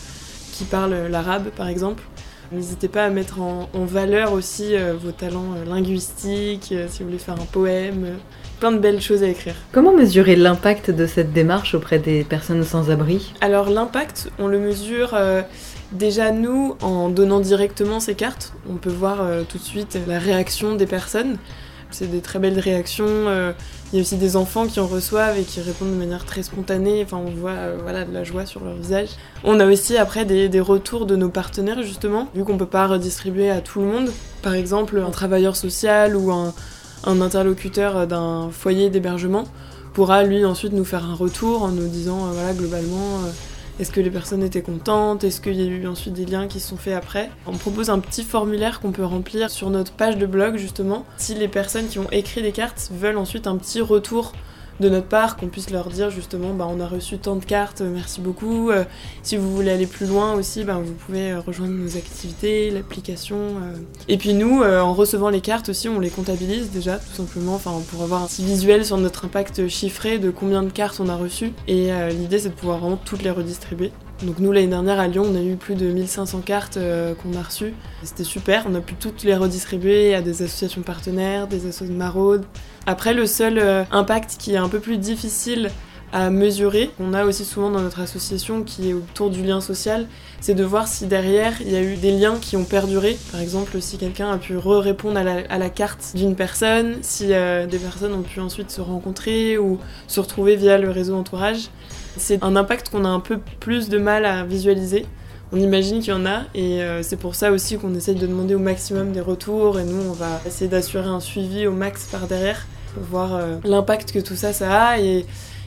qui 0.53 0.63
parle 0.63 1.07
l'arabe 1.07 1.49
par 1.55 1.67
exemple. 1.67 2.03
N'hésitez 2.53 2.87
pas 2.87 3.05
à 3.05 3.09
mettre 3.09 3.41
en, 3.41 3.67
valeur 3.73 4.31
aussi 4.31 4.75
euh, 4.75 4.93
vos 4.93 5.11
talents 5.11 5.55
euh, 5.57 5.65
linguistiques, 5.65 6.69
euh, 6.71 6.85
si 6.87 6.99
vous 6.99 7.09
voulez 7.09 7.17
faire 7.17 7.33
un 7.33 7.45
poème, 7.45 8.17
plein 8.59 8.71
de 8.71 8.77
belles 8.77 9.01
choses 9.01 9.23
à 9.23 9.27
écrire. 9.27 9.55
Comment 9.71 9.91
mesurer 9.91 10.35
l'impact 10.35 10.91
de 10.91 11.07
cette 11.07 11.33
démarche 11.33 11.73
auprès 11.73 11.97
des 11.97 12.23
personnes 12.23 12.63
sans 12.63 12.91
abri? 12.91 13.33
Alors 13.41 13.71
l'impact, 13.71 14.29
on 14.37 14.47
le 14.47 14.59
mesure 14.59 15.17
déjà 15.91 16.31
nous 16.31 16.75
en 16.81 17.09
donnant 17.09 17.39
directement 17.39 17.99
ces 17.99 18.13
cartes. 18.13 18.53
On 18.69 18.75
peut 18.75 18.91
voir 18.91 19.25
tout 19.49 19.57
de 19.57 19.63
suite 19.63 19.97
la 20.07 20.19
réaction 20.19 20.75
des 20.75 20.85
personnes. 20.85 21.37
C'est 21.93 22.07
des 22.07 22.21
très 22.21 22.39
belles 22.39 22.59
réactions. 22.59 23.05
Euh, 23.07 23.53
il 23.91 23.97
y 23.97 23.99
a 23.99 24.01
aussi 24.01 24.17
des 24.17 24.35
enfants 24.35 24.67
qui 24.67 24.79
en 24.79 24.87
reçoivent 24.87 25.37
et 25.37 25.43
qui 25.43 25.61
répondent 25.61 25.91
de 25.91 25.97
manière 25.97 26.25
très 26.25 26.43
spontanée. 26.43 27.03
Enfin, 27.03 27.17
on 27.17 27.29
voit 27.29 27.51
euh, 27.51 27.77
voilà, 27.81 28.05
de 28.05 28.13
la 28.13 28.23
joie 28.23 28.45
sur 28.45 28.63
leur 28.63 28.73
visage. 28.73 29.09
On 29.43 29.59
a 29.59 29.65
aussi 29.65 29.97
après 29.97 30.25
des, 30.25 30.59
retours 30.59 31.05
de 31.05 31.15
nos 31.15 31.29
partenaires, 31.29 31.83
justement, 31.83 32.27
vu 32.35 32.43
qu'on 32.43 32.57
peut 32.57 32.65
pas 32.65 32.87
redistribuer 32.87 33.49
à 33.49 33.61
tout 33.61 33.79
le 33.79 33.85
monde. 33.85 34.09
Par 34.41 34.55
exemple, 34.55 34.99
un 34.99 35.11
travailleur 35.11 35.55
social 35.55 36.15
ou 36.15 36.31
un, 36.31 36.53
interlocuteur 37.05 38.07
d'un 38.07 38.49
foyer 38.51 38.89
d'hébergement 38.89 39.43
pourra 39.93 40.23
lui 40.23 40.43
ensuite 40.45 40.73
nous 40.73 40.85
faire 40.85 41.05
un 41.05 41.13
retour 41.13 41.63
en 41.63 41.67
nous 41.67 41.87
disant 41.87 42.31
voilà 42.33 42.53
globalement 42.53 43.19
est-ce 43.79 43.91
que 43.91 43.99
les 43.99 44.11
personnes 44.11 44.43
étaient 44.43 44.61
contentes? 44.61 45.23
Est-ce 45.23 45.41
qu'il 45.41 45.55
y 45.55 45.63
a 45.63 45.65
eu 45.65 45.87
ensuite 45.87 46.13
des 46.13 46.25
liens 46.25 46.47
qui 46.47 46.59
se 46.59 46.69
sont 46.69 46.77
faits 46.77 46.93
après? 46.93 47.31
On 47.47 47.57
propose 47.57 47.89
un 47.89 47.99
petit 47.99 48.23
formulaire 48.23 48.79
qu'on 48.79 48.91
peut 48.91 49.03
remplir 49.03 49.49
sur 49.49 49.69
notre 49.71 49.91
page 49.91 50.17
de 50.17 50.25
blog 50.27 50.57
justement. 50.57 51.05
Si 51.17 51.33
les 51.33 51.47
personnes 51.47 51.87
qui 51.87 51.97
ont 51.97 52.09
écrit 52.11 52.43
des 52.43 52.51
cartes 52.51 52.91
veulent 52.93 53.17
ensuite 53.17 53.47
un 53.47 53.57
petit 53.57 53.81
retour 53.81 54.33
de 54.79 54.89
notre 54.89 55.07
part, 55.07 55.37
qu'on 55.37 55.47
puisse 55.47 55.69
leur 55.69 55.89
dire 55.89 56.09
justement 56.09 56.53
bah, 56.53 56.67
on 56.69 56.79
a 56.79 56.87
reçu 56.87 57.17
tant 57.17 57.35
de 57.35 57.45
cartes, 57.45 57.81
merci 57.81 58.21
beaucoup. 58.21 58.71
Euh, 58.71 58.83
si 59.21 59.37
vous 59.37 59.53
voulez 59.55 59.71
aller 59.71 59.85
plus 59.85 60.05
loin 60.05 60.33
aussi, 60.33 60.63
bah, 60.63 60.79
vous 60.83 60.93
pouvez 60.93 61.31
euh, 61.31 61.39
rejoindre 61.39 61.73
nos 61.73 61.97
activités, 61.97 62.71
l'application. 62.71 63.37
Euh. 63.37 63.77
Et 64.07 64.17
puis 64.17 64.33
nous, 64.33 64.63
en 64.63 64.93
recevant 64.93 65.29
les 65.29 65.41
cartes 65.41 65.69
aussi, 65.69 65.89
on 65.89 65.99
les 65.99 66.09
comptabilise 66.09 66.71
déjà 66.71 66.97
tout 66.97 67.13
simplement 67.13 67.55
enfin, 67.55 67.73
pour 67.91 68.01
avoir 68.01 68.23
un 68.23 68.27
petit 68.27 68.43
visuel 68.43 68.85
sur 68.85 68.97
notre 68.97 69.25
impact 69.25 69.67
chiffré 69.67 70.19
de 70.19 70.29
combien 70.29 70.63
de 70.63 70.69
cartes 70.69 70.99
on 70.99 71.09
a 71.09 71.15
reçues. 71.15 71.53
Et 71.67 71.89
l'idée 72.11 72.39
c'est 72.39 72.49
de 72.49 72.53
pouvoir 72.53 72.79
vraiment 72.79 72.97
toutes 72.97 73.23
les 73.23 73.31
redistribuer. 73.31 73.91
Donc 74.23 74.39
nous 74.39 74.51
l'année 74.51 74.67
dernière 74.67 74.99
à 74.99 75.07
Lyon 75.07 75.25
on 75.29 75.35
a 75.35 75.41
eu 75.41 75.55
plus 75.55 75.75
de 75.75 75.87
1500 75.87 76.41
cartes 76.41 76.77
qu'on 77.21 77.37
a 77.37 77.41
reçues. 77.41 77.73
C'était 78.03 78.23
super, 78.23 78.65
on 78.69 78.75
a 78.75 78.81
pu 78.81 78.95
toutes 78.95 79.23
les 79.23 79.35
redistribuer 79.35 80.15
à 80.15 80.21
des 80.21 80.43
associations 80.43 80.81
partenaires, 80.81 81.47
des 81.47 81.67
associations 81.67 81.93
de 81.93 81.99
maraude, 81.99 82.45
après, 82.85 83.13
le 83.13 83.25
seul 83.25 83.59
euh, 83.59 83.83
impact 83.91 84.35
qui 84.37 84.53
est 84.53 84.57
un 84.57 84.69
peu 84.69 84.79
plus 84.79 84.97
difficile 84.97 85.69
à 86.11 86.29
mesurer, 86.29 86.91
qu'on 86.95 87.13
a 87.15 87.25
aussi 87.25 87.43
souvent 87.43 87.71
dans 87.71 87.81
notre 87.81 87.99
association 87.99 88.61
qui 88.61 88.91
est 88.91 88.93
autour 88.93 89.31
du 89.31 89.41
lien 89.41 89.61
social, 89.61 90.05
c'est 90.41 90.53
de 90.53 90.63
voir 90.63 90.87
si 90.87 91.07
derrière 91.07 91.59
il 91.61 91.71
y 91.71 91.75
a 91.75 91.81
eu 91.81 91.95
des 91.95 92.11
liens 92.11 92.37
qui 92.39 92.55
ont 92.55 92.65
perduré. 92.65 93.17
Par 93.31 93.41
exemple, 93.41 93.81
si 93.81 93.97
quelqu'un 93.97 94.29
a 94.29 94.37
pu 94.37 94.55
re-répondre 94.55 95.17
à 95.17 95.57
la, 95.57 95.69
carte 95.71 96.11
d'une 96.13 96.35
personne, 96.35 96.97
si 97.01 97.33
euh, 97.33 97.65
des 97.65 97.79
personnes 97.79 98.13
ont 98.13 98.21
pu 98.21 98.39
ensuite 98.41 98.69
se 98.69 98.79
rencontrer 98.79 99.57
ou 99.57 99.79
se 100.07 100.19
retrouver 100.19 100.55
via 100.55 100.77
le 100.77 100.91
réseau 100.91 101.15
entourage. 101.15 101.69
C'est 102.15 102.43
un 102.43 102.55
impact 102.55 102.89
qu'on 102.89 103.05
a 103.05 103.09
un 103.09 103.19
peu 103.19 103.39
plus 103.59 103.89
de 103.89 103.97
mal 103.97 104.25
à 104.25 104.43
visualiser. 104.43 105.07
On 105.55 105.57
imagine 105.57 105.99
qu'il 105.99 106.09
y 106.09 106.15
en 106.15 106.25
a 106.25 106.41
et 106.55 106.81
euh, 106.81 107.03
c'est 107.03 107.15
pour 107.15 107.35
ça 107.35 107.51
aussi 107.51 107.77
qu'on 107.77 107.93
essaye 107.93 108.15
de 108.15 108.25
demander 108.25 108.55
au 108.55 108.59
maximum 108.59 109.11
des 109.11 109.21
retours 109.21 109.79
et 109.79 109.83
nous 109.83 110.01
on 110.09 110.13
va 110.13 110.41
essayer 110.47 110.67
d'assurer 110.67 111.07
un 111.07 111.19
suivi 111.19 111.67
au 111.67 111.71
max 111.71 112.07
par 112.11 112.25
derrière 112.25 112.65
voir 112.97 113.35
euh, 113.35 113.57
l'impact 113.63 114.11
que 114.11 114.19
tout 114.19 114.35
ça, 114.35 114.51
ça 114.51 114.87
a. 114.89 114.99
Et, 114.99 115.25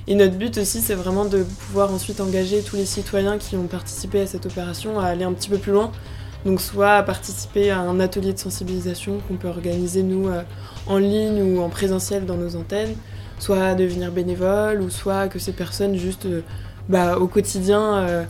notre 0.09 0.35
but 0.35 0.59
aussi, 0.59 0.81
c'est 0.81 0.95
vraiment 0.95 1.25
de 1.25 1.43
pouvoir 1.43 1.93
ensuite 1.93 2.21
engager 2.21 2.63
tous 2.63 2.77
les 2.77 2.85
citoyens 2.85 3.39
qui 3.39 3.57
ont 3.57 3.67
participé 3.67 4.21
à 4.21 4.27
cette 4.27 4.47
opération 4.47 5.01
à 5.01 5.07
aller 5.07 5.25
un 5.25 5.33
petit 5.33 5.49
peu 5.49 5.59
plus 5.59 5.73
loin. 5.73 5.93
Donc 6.45 6.61
soit 6.61 6.95
à 6.95 7.03
participer 7.03 7.71
à 7.71 7.81
un 7.81 7.99
atelier 7.99 8.33
de 8.33 8.39
sensibilisation 8.39 9.19
qu'on 9.27 9.35
peut 9.35 9.49
organiser 9.49 10.03
nous 10.03 10.29
euh, 10.29 10.43
en 10.87 10.99
ligne 10.99 11.43
ou 11.43 11.61
en 11.61 11.69
présentiel 11.69 12.25
dans 12.25 12.37
nos 12.37 12.57
antennes, 12.57 12.95
soit 13.39 13.63
à 13.63 13.75
devenir 13.77 14.11
bénévole 14.11 14.81
ou 14.81 14.91
soit 14.91 15.29
que 15.29 15.39
ces 15.39 15.53
personnes 15.53 15.97
juste 15.97 16.27
bah, 16.89 17.19
au 17.19 17.27
quotidien 17.27 18.27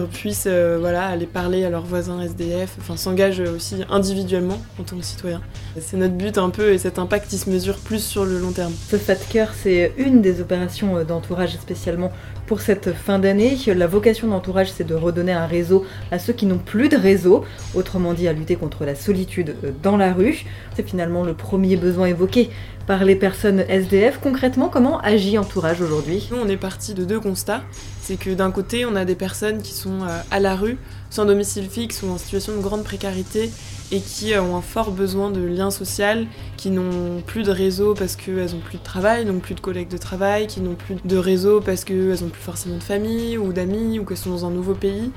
puissent 0.00 0.46
euh, 0.46 0.76
voilà, 0.80 1.06
aller 1.06 1.26
parler 1.26 1.64
à 1.64 1.70
leurs 1.70 1.84
voisins 1.84 2.20
SDF, 2.20 2.76
enfin 2.80 2.96
s'engagent 2.96 3.40
aussi 3.40 3.76
individuellement 3.88 4.60
en 4.78 4.82
tant 4.82 4.96
que 4.96 5.04
citoyen. 5.04 5.40
C'est 5.80 5.96
notre 5.96 6.14
but 6.14 6.38
un 6.38 6.50
peu 6.50 6.72
et 6.72 6.78
cet 6.78 6.98
impact 6.98 7.32
il 7.32 7.38
se 7.38 7.50
mesure 7.50 7.78
plus 7.78 8.04
sur 8.04 8.24
le 8.24 8.38
long 8.38 8.52
terme. 8.52 8.72
Ce 8.90 8.96
Cœur, 9.30 9.50
c'est 9.54 9.92
une 9.96 10.20
des 10.20 10.40
opérations 10.40 11.02
d'entourage 11.04 11.54
spécialement 11.54 12.12
pour 12.46 12.60
cette 12.60 12.92
fin 12.92 13.18
d'année. 13.18 13.56
La 13.66 13.86
vocation 13.86 14.28
d'entourage, 14.28 14.70
c'est 14.70 14.86
de 14.86 14.94
redonner 14.94 15.32
un 15.32 15.46
réseau 15.46 15.84
à 16.10 16.18
ceux 16.18 16.32
qui 16.32 16.46
n'ont 16.46 16.58
plus 16.58 16.88
de 16.88 16.96
réseau, 16.96 17.44
autrement 17.74 18.14
dit 18.14 18.28
à 18.28 18.32
lutter 18.32 18.56
contre 18.56 18.84
la 18.84 18.94
solitude 18.94 19.54
euh, 19.64 19.70
dans 19.82 19.96
la 19.96 20.12
rue. 20.12 20.44
C'est 20.74 20.86
finalement 20.86 21.24
le 21.24 21.34
premier 21.34 21.76
besoin 21.76 22.06
évoqué 22.06 22.50
par 22.86 23.04
les 23.04 23.16
personnes 23.16 23.64
SDF. 23.68 24.20
Concrètement, 24.22 24.68
comment 24.68 25.00
agit 25.00 25.38
Entourage 25.38 25.80
aujourd'hui? 25.80 26.28
Nous, 26.30 26.38
on 26.38 26.48
est 26.48 26.56
parti 26.56 26.94
de 26.94 27.04
deux 27.04 27.20
constats. 27.20 27.62
C'est 28.00 28.16
que 28.16 28.30
d'un 28.30 28.50
côté, 28.50 28.86
on 28.86 28.94
a 28.94 29.04
des 29.04 29.16
personnes 29.16 29.60
qui 29.60 29.74
sont 29.74 30.02
euh, 30.02 30.20
à 30.30 30.40
la 30.40 30.54
rue, 30.54 30.78
sans 31.10 31.24
domicile 31.24 31.68
fixe 31.68 32.02
ou 32.02 32.10
en 32.10 32.18
situation 32.18 32.56
de 32.56 32.62
grande 32.62 32.84
précarité 32.84 33.50
et 33.92 34.00
qui 34.00 34.34
euh, 34.34 34.42
ont 34.42 34.56
un 34.56 34.62
fort 34.62 34.90
besoin 34.90 35.30
de 35.30 35.40
lien 35.40 35.70
social, 35.70 36.26
qui 36.56 36.70
n'ont 36.70 37.20
plus 37.26 37.42
de 37.42 37.50
réseau 37.50 37.94
parce 37.94 38.16
qu'elles 38.16 38.52
n'ont 38.52 38.60
plus 38.64 38.78
de 38.78 38.82
travail, 38.82 39.24
n'ont 39.24 39.38
plus 39.38 39.54
de 39.54 39.60
collègues 39.60 39.88
de 39.88 39.98
travail, 39.98 40.46
qui 40.46 40.60
n'ont 40.60 40.74
plus 40.74 40.96
de 41.04 41.16
réseau 41.16 41.60
parce 41.60 41.84
qu'elles 41.84 42.22
n'ont 42.22 42.28
plus 42.28 42.42
forcément 42.42 42.76
de 42.76 42.82
famille 42.82 43.38
ou 43.38 43.52
d'amis 43.52 43.98
ou 43.98 44.04
qu'elles 44.04 44.16
sont 44.16 44.30
dans 44.30 44.46
un 44.46 44.50
nouveau 44.50 44.74
pays. 44.74 45.10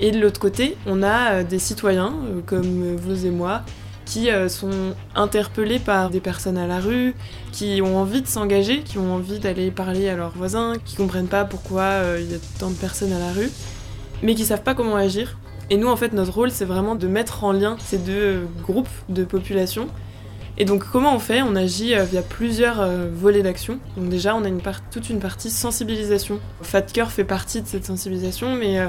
Et 0.00 0.12
de 0.12 0.20
l'autre 0.20 0.40
côté, 0.40 0.76
on 0.86 1.02
a 1.02 1.32
euh, 1.32 1.44
des 1.44 1.58
citoyens 1.58 2.14
comme 2.46 2.96
vous 2.96 3.26
et 3.26 3.30
moi 3.30 3.62
qui 4.08 4.30
euh, 4.30 4.48
sont 4.48 4.94
interpellés 5.14 5.78
par 5.78 6.08
des 6.08 6.20
personnes 6.20 6.56
à 6.56 6.66
la 6.66 6.80
rue, 6.80 7.14
qui 7.52 7.82
ont 7.82 7.98
envie 7.98 8.22
de 8.22 8.26
s'engager, 8.26 8.80
qui 8.80 8.96
ont 8.96 9.14
envie 9.14 9.38
d'aller 9.38 9.70
parler 9.70 10.08
à 10.08 10.16
leurs 10.16 10.30
voisins, 10.30 10.74
qui 10.82 10.96
comprennent 10.96 11.28
pas 11.28 11.44
pourquoi 11.44 11.82
euh, 11.82 12.18
il 12.18 12.32
y 12.32 12.34
a 12.34 12.38
tant 12.58 12.70
de 12.70 12.74
personnes 12.74 13.12
à 13.12 13.18
la 13.18 13.32
rue, 13.32 13.50
mais 14.22 14.34
qui 14.34 14.46
savent 14.46 14.62
pas 14.62 14.74
comment 14.74 14.96
agir. 14.96 15.36
Et 15.70 15.76
nous, 15.76 15.88
en 15.88 15.96
fait, 15.96 16.12
notre 16.12 16.32
rôle, 16.32 16.50
c'est 16.50 16.64
vraiment 16.64 16.94
de 16.94 17.06
mettre 17.06 17.44
en 17.44 17.52
lien 17.52 17.76
ces 17.80 17.98
deux 17.98 18.12
euh, 18.12 18.44
groupes 18.62 18.88
de 19.08 19.24
population. 19.24 19.88
Et 20.56 20.64
donc, 20.64 20.84
comment 20.84 21.14
on 21.14 21.18
fait? 21.18 21.42
On 21.42 21.54
agit 21.54 21.94
via 22.10 22.20
plusieurs 22.20 22.84
volets 23.12 23.42
d'action. 23.42 23.78
Donc 23.96 24.08
déjà, 24.08 24.34
on 24.34 24.42
a 24.44 24.50
toute 24.90 25.08
une 25.08 25.20
partie 25.20 25.50
sensibilisation. 25.50 26.40
Fat 26.62 26.82
fait 27.08 27.22
partie 27.22 27.62
de 27.62 27.68
cette 27.68 27.84
sensibilisation, 27.84 28.56
mais 28.56 28.80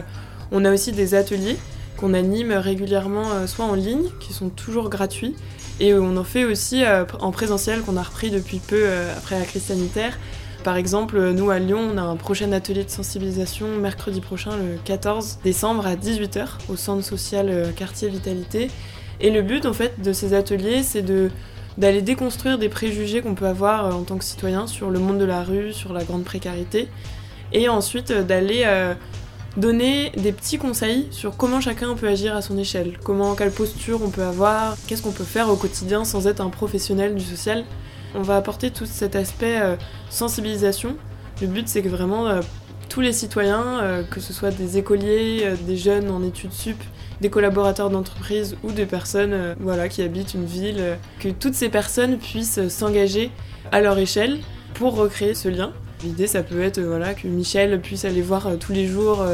on 0.51 0.65
a 0.65 0.73
aussi 0.73 0.93
des 0.93 1.13
ateliers 1.13 1.57
qu'on 1.99 2.13
anime 2.13 2.53
régulièrement 2.53 3.31
euh, 3.31 3.47
soit 3.47 3.65
en 3.65 3.75
ligne, 3.75 4.05
qui 4.19 4.33
sont 4.33 4.49
toujours 4.49 4.89
gratuits, 4.89 5.35
et 5.79 5.93
on 5.93 6.15
en 6.17 6.23
fait 6.23 6.45
aussi 6.45 6.83
euh, 6.83 7.03
en 7.19 7.31
présentiel 7.31 7.81
qu'on 7.81 7.97
a 7.97 8.03
repris 8.03 8.31
depuis 8.31 8.59
peu 8.59 8.81
euh, 8.83 9.13
après 9.17 9.37
la 9.37 9.45
crise 9.45 9.63
sanitaire. 9.63 10.17
Par 10.63 10.75
exemple, 10.75 11.31
nous 11.31 11.49
à 11.49 11.59
Lyon, 11.59 11.89
on 11.93 11.97
a 11.97 12.01
un 12.01 12.15
prochain 12.15 12.51
atelier 12.51 12.83
de 12.83 12.89
sensibilisation 12.89 13.67
mercredi 13.77 14.19
prochain, 14.19 14.51
le 14.57 14.77
14 14.83 15.39
décembre 15.43 15.87
à 15.87 15.95
18h, 15.95 16.47
au 16.67 16.75
centre 16.75 17.03
social 17.03 17.73
quartier 17.75 18.09
Vitalité. 18.09 18.69
Et 19.21 19.31
le 19.31 19.41
but 19.41 19.65
en 19.65 19.73
fait 19.73 20.01
de 20.01 20.13
ces 20.13 20.33
ateliers, 20.33 20.83
c'est 20.83 21.03
d'aller 21.77 22.01
déconstruire 22.01 22.57
des 22.57 22.69
préjugés 22.69 23.21
qu'on 23.21 23.35
peut 23.35 23.47
avoir 23.47 23.95
en 23.95 24.03
tant 24.03 24.17
que 24.17 24.25
citoyen 24.25 24.67
sur 24.67 24.89
le 24.89 24.99
monde 24.99 25.17
de 25.17 25.25
la 25.25 25.43
rue, 25.43 25.71
sur 25.73 25.93
la 25.93 26.03
grande 26.03 26.25
précarité, 26.25 26.89
et 27.53 27.69
ensuite 27.69 28.11
d'aller 28.11 28.65
donner 29.57 30.11
des 30.17 30.31
petits 30.31 30.57
conseils 30.57 31.07
sur 31.11 31.37
comment 31.37 31.61
chacun 31.61 31.95
peut 31.95 32.07
agir 32.07 32.35
à 32.35 32.41
son 32.41 32.57
échelle, 32.57 32.97
comment, 33.03 33.33
quelle 33.35 33.51
posture 33.51 34.01
on 34.03 34.09
peut 34.09 34.23
avoir, 34.23 34.77
qu'est-ce 34.87 35.01
qu'on 35.01 35.11
peut 35.11 35.23
faire 35.23 35.49
au 35.49 35.55
quotidien 35.55 36.03
sans 36.03 36.27
être 36.27 36.41
un 36.41 36.49
professionnel 36.49 37.15
du 37.15 37.23
social. 37.23 37.65
On 38.15 38.21
va 38.21 38.37
apporter 38.37 38.71
tout 38.71 38.85
cet 38.85 39.15
aspect 39.15 39.59
euh, 39.61 39.75
sensibilisation. 40.09 40.95
Le 41.41 41.47
but 41.47 41.67
c'est 41.67 41.81
que 41.81 41.89
vraiment 41.89 42.27
euh, 42.27 42.41
tous 42.89 43.01
les 43.01 43.13
citoyens, 43.13 43.79
euh, 43.81 44.03
que 44.03 44.19
ce 44.19 44.33
soit 44.33 44.51
des 44.51 44.77
écoliers, 44.77 45.53
des 45.67 45.77
jeunes 45.77 46.09
en 46.09 46.23
études 46.23 46.51
sup, 46.51 46.81
des 47.21 47.29
collaborateurs 47.29 47.89
d'entreprise 47.89 48.57
ou 48.63 48.71
des 48.71 48.85
personnes 48.85 49.55
voilà, 49.59 49.89
qui 49.89 50.01
habitent 50.01 50.33
une 50.33 50.45
ville, 50.45 50.97
que 51.19 51.29
toutes 51.29 51.53
ces 51.53 51.69
personnes 51.69 52.17
puissent 52.17 52.67
s'engager 52.69 53.29
à 53.71 53.81
leur 53.81 53.97
échelle 53.97 54.39
pour 54.73 54.95
recréer 54.95 55.35
ce 55.35 55.49
lien. 55.49 55.73
L'idée, 56.03 56.27
ça 56.27 56.43
peut 56.43 56.61
être 56.61 56.79
voilà, 56.79 57.13
que 57.13 57.27
Michel 57.27 57.81
puisse 57.81 58.05
aller 58.05 58.21
voir 58.21 58.47
tous 58.57 58.71
les 58.71 58.87
jours 58.87 59.25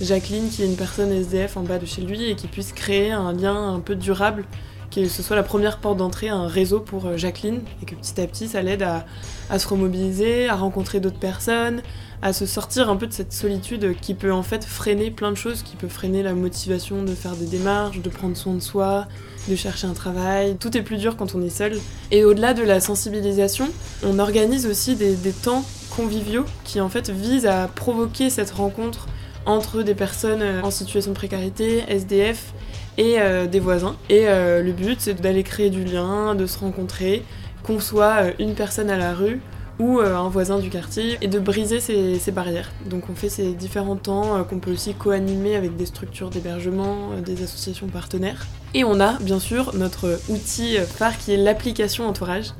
Jacqueline, 0.00 0.48
qui 0.48 0.62
est 0.62 0.66
une 0.66 0.76
personne 0.76 1.12
SDF 1.12 1.56
en 1.56 1.62
bas 1.62 1.78
de 1.78 1.86
chez 1.86 2.02
lui, 2.02 2.30
et 2.30 2.36
qui 2.36 2.46
puisse 2.46 2.72
créer 2.72 3.10
un 3.10 3.32
lien 3.32 3.74
un 3.74 3.80
peu 3.80 3.96
durable, 3.96 4.44
que 4.90 5.08
ce 5.08 5.22
soit 5.22 5.36
la 5.36 5.42
première 5.42 5.78
porte 5.78 5.98
d'entrée 5.98 6.28
un 6.28 6.46
réseau 6.46 6.80
pour 6.80 7.06
euh, 7.06 7.16
Jacqueline, 7.16 7.60
et 7.82 7.86
que 7.86 7.94
petit 7.94 8.20
à 8.20 8.26
petit, 8.26 8.48
ça 8.48 8.62
l'aide 8.62 8.82
à, 8.82 9.04
à 9.50 9.58
se 9.58 9.68
remobiliser, 9.68 10.48
à 10.48 10.54
rencontrer 10.54 11.00
d'autres 11.00 11.18
personnes, 11.18 11.82
à 12.22 12.32
se 12.32 12.46
sortir 12.46 12.88
un 12.88 12.96
peu 12.96 13.06
de 13.06 13.12
cette 13.12 13.32
solitude 13.32 13.96
qui 14.00 14.14
peut 14.14 14.32
en 14.32 14.42
fait 14.42 14.64
freiner 14.64 15.10
plein 15.10 15.30
de 15.30 15.36
choses, 15.36 15.62
qui 15.62 15.76
peut 15.76 15.88
freiner 15.88 16.22
la 16.22 16.32
motivation 16.32 17.02
de 17.02 17.14
faire 17.14 17.36
des 17.36 17.46
démarches, 17.46 18.00
de 18.00 18.08
prendre 18.08 18.36
soin 18.36 18.54
de 18.54 18.60
soi, 18.60 19.06
de 19.48 19.56
chercher 19.56 19.86
un 19.86 19.92
travail. 19.92 20.56
Tout 20.58 20.76
est 20.76 20.82
plus 20.82 20.96
dur 20.96 21.16
quand 21.16 21.34
on 21.34 21.42
est 21.42 21.50
seul. 21.50 21.78
Et 22.10 22.24
au-delà 22.24 22.54
de 22.54 22.62
la 22.62 22.80
sensibilisation, 22.80 23.68
on 24.02 24.18
organise 24.18 24.66
aussi 24.66 24.96
des, 24.96 25.16
des 25.16 25.32
temps 25.32 25.64
conviviaux 25.94 26.46
qui 26.64 26.80
en 26.80 26.88
fait 26.88 27.10
visent 27.10 27.46
à 27.46 27.68
provoquer 27.68 28.30
cette 28.30 28.50
rencontre 28.50 29.06
entre 29.46 29.82
des 29.82 29.94
personnes 29.94 30.42
euh, 30.42 30.62
en 30.62 30.70
situation 30.70 31.10
de 31.10 31.16
précarité, 31.16 31.84
SDF 31.88 32.54
et 32.98 33.16
euh, 33.18 33.46
des 33.46 33.60
voisins. 33.60 33.96
Et 34.08 34.28
euh, 34.28 34.62
le 34.62 34.72
but 34.72 35.00
c'est 35.00 35.20
d'aller 35.20 35.42
créer 35.42 35.70
du 35.70 35.84
lien, 35.84 36.34
de 36.34 36.46
se 36.46 36.58
rencontrer, 36.58 37.22
qu'on 37.62 37.80
soit 37.80 38.22
une 38.38 38.54
personne 38.54 38.90
à 38.90 38.96
la 38.96 39.14
rue 39.14 39.40
ou 39.80 39.98
un 39.98 40.28
voisin 40.28 40.60
du 40.60 40.70
quartier 40.70 41.18
et 41.20 41.26
de 41.26 41.40
briser 41.40 41.80
ces, 41.80 42.20
ces 42.20 42.30
barrières. 42.30 42.70
Donc 42.86 43.10
on 43.10 43.16
fait 43.16 43.28
ces 43.28 43.54
différents 43.54 43.96
temps 43.96 44.44
qu'on 44.44 44.60
peut 44.60 44.70
aussi 44.70 44.94
co-animer 44.94 45.56
avec 45.56 45.74
des 45.74 45.86
structures 45.86 46.30
d'hébergement, 46.30 47.10
des 47.24 47.42
associations 47.42 47.88
partenaires. 47.88 48.46
Et 48.74 48.84
on 48.84 49.00
a 49.00 49.18
bien 49.18 49.40
sûr 49.40 49.74
notre 49.74 50.20
outil 50.28 50.76
phare 50.76 51.18
qui 51.18 51.32
est 51.32 51.36
l'application 51.36 52.06
entourage. 52.06 52.52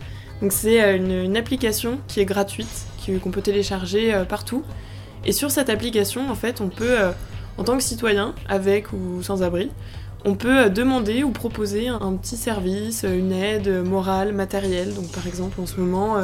Donc 0.43 0.51
c'est 0.51 0.97
une, 0.97 1.13
une 1.13 1.37
application 1.37 1.99
qui 2.09 2.19
est 2.19 2.25
gratuite 2.25 2.89
qu'on 3.23 3.31
peut 3.31 3.43
télécharger 3.43 4.15
euh, 4.15 4.25
partout. 4.25 4.63
Et 5.25 5.33
sur 5.33 5.51
cette 5.51 5.71
application, 5.71 6.31
en 6.31 6.35
fait, 6.35 6.61
on 6.61 6.69
peut, 6.69 7.01
euh, 7.01 7.13
en 7.59 7.65
tant 7.65 7.77
que 7.77 7.83
citoyen, 7.83 8.35
avec 8.49 8.93
ou 8.93 9.23
sans 9.23 9.43
abri, 9.43 9.71
on 10.25 10.35
peut 10.35 10.65
euh, 10.65 10.69
demander 10.69 11.23
ou 11.23 11.31
proposer 11.31 11.89
un 11.89 12.15
petit 12.15 12.37
service, 12.37 13.05
une 13.05 13.33
aide 13.33 13.69
morale, 13.85 14.33
matérielle. 14.33 14.95
Donc 14.95 15.11
par 15.13 15.27
exemple, 15.27 15.61
en 15.61 15.67
ce 15.67 15.81
moment, 15.81 16.17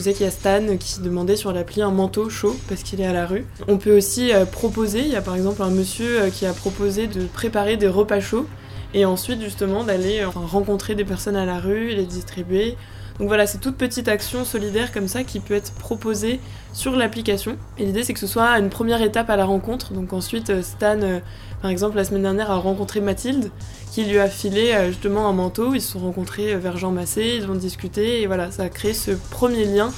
Je 0.00 0.04
sais 0.04 0.14
qu'il 0.14 0.24
y 0.24 0.28
a 0.28 0.32
Stan 0.32 0.78
qui 0.78 1.00
demandait 1.00 1.36
sur 1.36 1.52
l'appli 1.52 1.82
un 1.82 1.90
manteau 1.90 2.30
chaud 2.30 2.56
parce 2.70 2.82
qu'il 2.82 3.02
est 3.02 3.06
à 3.06 3.12
la 3.12 3.26
rue. 3.26 3.44
On 3.68 3.76
peut 3.76 3.94
aussi 3.94 4.32
euh, 4.32 4.46
proposer, 4.46 5.00
il 5.00 5.08
y 5.08 5.14
a 5.14 5.20
par 5.20 5.36
exemple 5.36 5.62
un 5.62 5.68
monsieur 5.68 6.22
euh, 6.22 6.30
qui 6.30 6.46
a 6.46 6.54
proposé 6.54 7.06
de 7.06 7.26
préparer 7.26 7.76
des 7.76 7.86
repas 7.86 8.18
chauds 8.20 8.46
et 8.94 9.04
ensuite 9.04 9.42
justement 9.42 9.84
d'aller 9.84 10.24
rencontrer 10.24 10.94
des 10.94 11.04
personnes 11.04 11.36
à 11.36 11.44
la 11.44 11.58
rue 11.58 11.88
les 11.88 12.06
distribuer. 12.06 12.78
Donc 13.20 13.28
voilà, 13.28 13.46
c'est 13.46 13.58
toute 13.58 13.76
petite 13.76 14.08
action 14.08 14.46
solidaire 14.46 14.92
comme 14.92 15.06
ça 15.06 15.24
qui 15.24 15.40
peut 15.40 15.52
être 15.52 15.72
proposée 15.72 16.40
sur 16.72 16.96
l'application. 16.96 17.58
Et 17.76 17.84
l'idée 17.84 18.02
c'est 18.02 18.14
que 18.14 18.18
ce 18.18 18.26
soit 18.26 18.58
une 18.58 18.70
première 18.70 19.02
étape 19.02 19.28
à 19.28 19.36
la 19.36 19.44
rencontre. 19.44 19.92
Donc 19.92 20.14
ensuite, 20.14 20.48
euh, 20.48 20.62
Stan, 20.62 20.98
euh, 21.02 21.18
par 21.60 21.70
exemple, 21.70 21.96
la 21.96 22.04
semaine 22.04 22.22
dernière 22.22 22.50
a 22.50 22.56
rencontré 22.56 23.02
Mathilde 23.02 23.50
qui 23.92 24.04
lui 24.04 24.18
a 24.18 24.26
filé 24.26 24.72
euh, 24.72 24.86
justement 24.86 25.28
un 25.28 25.34
manteau. 25.34 25.74
Ils 25.74 25.82
se 25.82 25.92
sont 25.92 25.98
rencontrés 25.98 26.56
vers 26.56 26.78
Jean 26.78 26.92
Massé, 26.92 27.34
ils 27.36 27.50
ont 27.50 27.54
discuté 27.54 28.22
et 28.22 28.26
voilà, 28.26 28.50
ça 28.50 28.62
a 28.62 28.68
créé 28.70 28.94
ce 28.94 29.10
premier 29.10 29.66
lien 29.66 29.92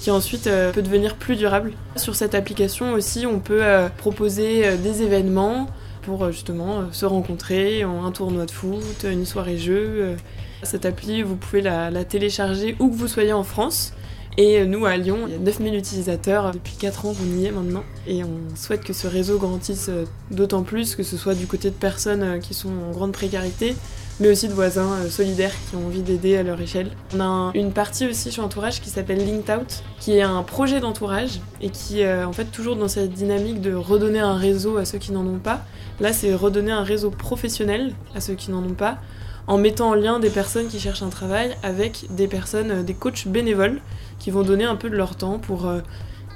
qui 0.00 0.10
ensuite 0.10 0.50
peut 0.72 0.82
devenir 0.82 1.14
plus 1.14 1.36
durable. 1.36 1.74
Sur 1.96 2.16
cette 2.16 2.34
application 2.34 2.94
aussi, 2.94 3.24
on 3.24 3.38
peut 3.38 3.62
proposer 3.98 4.76
des 4.78 5.02
événements 5.02 5.68
pour 6.02 6.32
justement 6.32 6.90
se 6.90 7.06
rencontrer, 7.06 7.84
un 7.84 8.10
tournoi 8.10 8.46
de 8.46 8.50
foot, 8.50 9.06
une 9.08 9.24
soirée 9.24 9.58
jeu. 9.58 10.16
Cette 10.62 10.86
appli, 10.86 11.22
vous 11.22 11.36
pouvez 11.36 11.60
la, 11.60 12.04
télécharger 12.04 12.76
où 12.78 12.88
que 12.88 12.94
vous 12.94 13.08
soyez 13.08 13.32
en 13.32 13.42
France. 13.42 13.92
Et 14.38 14.64
nous, 14.64 14.86
à 14.86 14.96
Lyon, 14.96 15.18
il 15.26 15.32
y 15.32 15.36
a 15.36 15.38
9000 15.38 15.74
utilisateurs. 15.74 16.52
Depuis 16.52 16.74
4 16.78 17.06
ans 17.06 17.14
on 17.20 17.38
y 17.38 17.46
est 17.46 17.50
maintenant. 17.50 17.84
Et 18.06 18.24
on 18.24 18.56
souhaite 18.56 18.82
que 18.82 18.92
ce 18.92 19.06
réseau 19.06 19.38
grandisse 19.38 19.88
euh, 19.90 20.04
d'autant 20.30 20.62
plus, 20.62 20.96
que 20.96 21.02
ce 21.02 21.16
soit 21.16 21.34
du 21.34 21.46
côté 21.46 21.68
de 21.68 21.74
personnes 21.74 22.22
euh, 22.22 22.38
qui 22.38 22.54
sont 22.54 22.70
en 22.70 22.92
grande 22.92 23.12
précarité, 23.12 23.76
mais 24.20 24.30
aussi 24.30 24.48
de 24.48 24.54
voisins 24.54 24.90
euh, 24.92 25.10
solidaires 25.10 25.52
qui 25.68 25.76
ont 25.76 25.86
envie 25.86 26.00
d'aider 26.00 26.38
à 26.38 26.42
leur 26.42 26.58
échelle. 26.60 26.90
On 27.14 27.20
a 27.20 27.50
une 27.54 27.72
partie 27.72 28.06
aussi 28.06 28.32
sur 28.32 28.42
Entourage 28.42 28.80
qui 28.80 28.88
s'appelle 28.88 29.18
Linked 29.18 29.54
Out, 29.54 29.82
qui 30.00 30.16
est 30.16 30.22
un 30.22 30.42
projet 30.42 30.80
d'entourage 30.80 31.40
et 31.60 31.68
qui, 31.68 32.06
en 32.06 32.32
fait, 32.32 32.46
toujours 32.46 32.76
dans 32.76 32.88
cette 32.88 33.12
dynamique 33.12 33.60
de 33.60 33.74
redonner 33.74 34.20
un 34.20 34.34
réseau 34.34 34.78
à 34.78 34.86
ceux 34.86 34.98
qui 34.98 35.12
n'en 35.12 35.26
ont 35.26 35.38
pas. 35.38 35.64
Là, 36.00 36.12
c'est 36.12 36.34
redonner 36.34 36.72
un 36.72 36.84
réseau 36.84 37.10
professionnel 37.10 37.92
à 38.14 38.20
ceux 38.20 38.34
qui 38.34 38.50
n'en 38.50 38.62
ont 38.62 38.74
pas 38.74 38.98
en 39.46 39.58
mettant 39.58 39.90
en 39.90 39.94
lien 39.94 40.18
des 40.18 40.30
personnes 40.30 40.68
qui 40.68 40.78
cherchent 40.78 41.02
un 41.02 41.08
travail 41.08 41.56
avec 41.62 42.06
des 42.10 42.28
personnes, 42.28 42.70
euh, 42.70 42.82
des 42.82 42.94
coachs 42.94 43.26
bénévoles 43.26 43.80
qui 44.18 44.30
vont 44.30 44.42
donner 44.42 44.64
un 44.64 44.76
peu 44.76 44.88
de 44.88 44.96
leur 44.96 45.16
temps 45.16 45.38
pour 45.38 45.66
euh, 45.66 45.80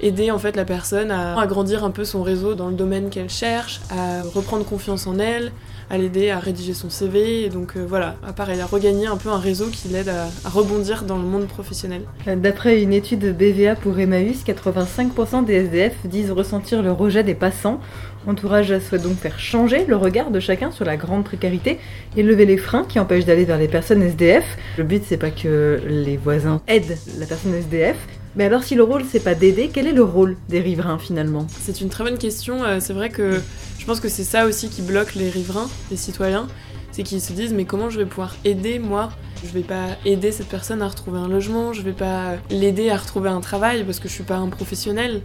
aider 0.01 0.29
en 0.31 0.39
fait 0.39 0.55
la 0.55 0.65
personne 0.65 1.11
à 1.11 1.39
agrandir 1.39 1.83
un 1.83 1.91
peu 1.91 2.05
son 2.05 2.21
réseau 2.21 2.53
dans 2.53 2.67
le 2.67 2.75
domaine 2.75 3.09
qu'elle 3.09 3.29
cherche, 3.29 3.81
à 3.89 4.21
reprendre 4.23 4.65
confiance 4.65 5.07
en 5.07 5.19
elle, 5.19 5.51
à 5.89 5.97
l'aider 5.97 6.29
à 6.29 6.39
rédiger 6.39 6.73
son 6.73 6.89
CV. 6.89 7.43
Et 7.43 7.49
donc 7.49 7.75
euh, 7.75 7.85
voilà, 7.87 8.15
à 8.25 8.33
pareil, 8.33 8.59
à 8.61 8.65
regagner 8.65 9.07
un 9.07 9.17
peu 9.17 9.29
un 9.29 9.39
réseau 9.39 9.67
qui 9.67 9.87
l'aide 9.87 10.09
à, 10.09 10.49
rebondir 10.49 11.03
dans 11.03 11.17
le 11.17 11.23
monde 11.23 11.47
professionnel. 11.47 12.01
D'après 12.25 12.81
une 12.81 12.93
étude 12.93 13.35
BVA 13.37 13.75
pour 13.75 13.99
Emmaüs, 13.99 14.43
85% 14.45 15.45
des 15.45 15.53
SDF 15.53 15.93
disent 16.05 16.31
ressentir 16.31 16.81
le 16.81 16.91
rejet 16.91 17.23
des 17.23 17.35
passants. 17.35 17.79
Entourage 18.27 18.77
souhaite 18.79 19.03
donc 19.03 19.15
faire 19.15 19.39
changer 19.39 19.85
le 19.85 19.95
regard 19.95 20.31
de 20.31 20.41
chacun 20.41 20.69
sur 20.71 20.83
la 20.83 20.97
grande 20.97 21.23
précarité 21.23 21.79
et 22.17 22.23
lever 22.23 22.45
les 22.45 22.57
freins 22.57 22.83
qui 22.83 22.99
empêchent 22.99 23.25
d'aller 23.25 23.45
vers 23.45 23.57
les 23.57 23.69
personnes 23.69 24.01
SDF. 24.01 24.57
Le 24.77 24.83
but 24.83 25.03
c'est 25.05 25.17
pas 25.17 25.31
que 25.31 25.81
les 25.87 26.17
voisins 26.17 26.61
aident 26.67 26.97
la 27.19 27.25
personne 27.25 27.53
SDF, 27.53 27.95
mais 28.37 28.45
alors 28.45 28.63
si 28.63 28.75
le 28.75 28.83
rôle 28.83 29.03
c'est 29.09 29.19
pas 29.19 29.35
d'aider, 29.35 29.69
quel 29.73 29.87
est 29.87 29.93
le 29.93 30.03
rôle 30.03 30.37
des 30.47 30.61
riverains 30.61 30.99
finalement? 30.99 31.47
C'est 31.59 31.81
une 31.81 31.89
très 31.89 32.03
bonne 32.03 32.17
question. 32.17 32.63
Euh, 32.63 32.79
c'est 32.79 32.93
vrai 32.93 33.09
que 33.09 33.41
je 33.79 33.85
pense 33.85 33.99
que 33.99 34.09
c'est 34.09 34.23
ça 34.23 34.45
aussi 34.45 34.69
qui 34.69 34.81
bloque 34.81 35.15
les 35.15 35.29
riverains, 35.29 35.67
les 35.91 35.97
citoyens, 35.97 36.47
c'est 36.91 37.03
qu'ils 37.03 37.21
se 37.21 37.33
disent 37.33 37.53
mais 37.53 37.65
comment 37.65 37.89
je 37.89 37.97
vais 37.97 38.05
pouvoir 38.05 38.35
aider 38.45 38.79
moi? 38.79 39.09
Je 39.43 39.49
vais 39.49 39.61
pas 39.61 39.87
aider 40.05 40.31
cette 40.31 40.47
personne 40.47 40.81
à 40.81 40.87
retrouver 40.87 41.19
un 41.19 41.27
logement, 41.27 41.73
je 41.73 41.81
vais 41.81 41.93
pas 41.93 42.35
l'aider 42.49 42.89
à 42.89 42.97
retrouver 42.97 43.29
un 43.29 43.41
travail 43.41 43.83
parce 43.83 43.99
que 43.99 44.07
je 44.07 44.13
suis 44.13 44.23
pas 44.23 44.37
un 44.37 44.49
professionnel. 44.49 45.21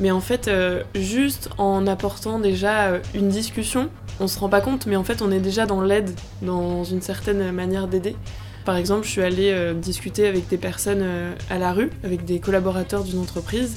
Mais 0.00 0.10
en 0.10 0.20
fait, 0.20 0.48
euh, 0.48 0.82
juste 0.94 1.50
en 1.56 1.86
apportant 1.86 2.38
déjà 2.38 2.88
euh, 2.88 2.98
une 3.14 3.28
discussion, 3.28 3.90
on 4.20 4.26
se 4.26 4.38
rend 4.38 4.48
pas 4.48 4.60
compte, 4.60 4.86
mais 4.86 4.96
en 4.96 5.04
fait, 5.04 5.22
on 5.22 5.30
est 5.30 5.38
déjà 5.38 5.66
dans 5.66 5.80
l'aide, 5.80 6.10
dans 6.42 6.82
une 6.84 7.00
certaine 7.00 7.52
manière 7.52 7.86
d'aider. 7.86 8.16
Par 8.64 8.76
exemple, 8.76 9.04
je 9.04 9.10
suis 9.10 9.22
allée 9.22 9.50
euh, 9.52 9.74
discuter 9.74 10.26
avec 10.26 10.48
des 10.48 10.56
personnes 10.56 11.04
à 11.50 11.58
la 11.58 11.72
rue, 11.72 11.90
avec 12.02 12.24
des 12.24 12.38
collaborateurs 12.38 13.04
d'une 13.04 13.18
entreprise. 13.18 13.76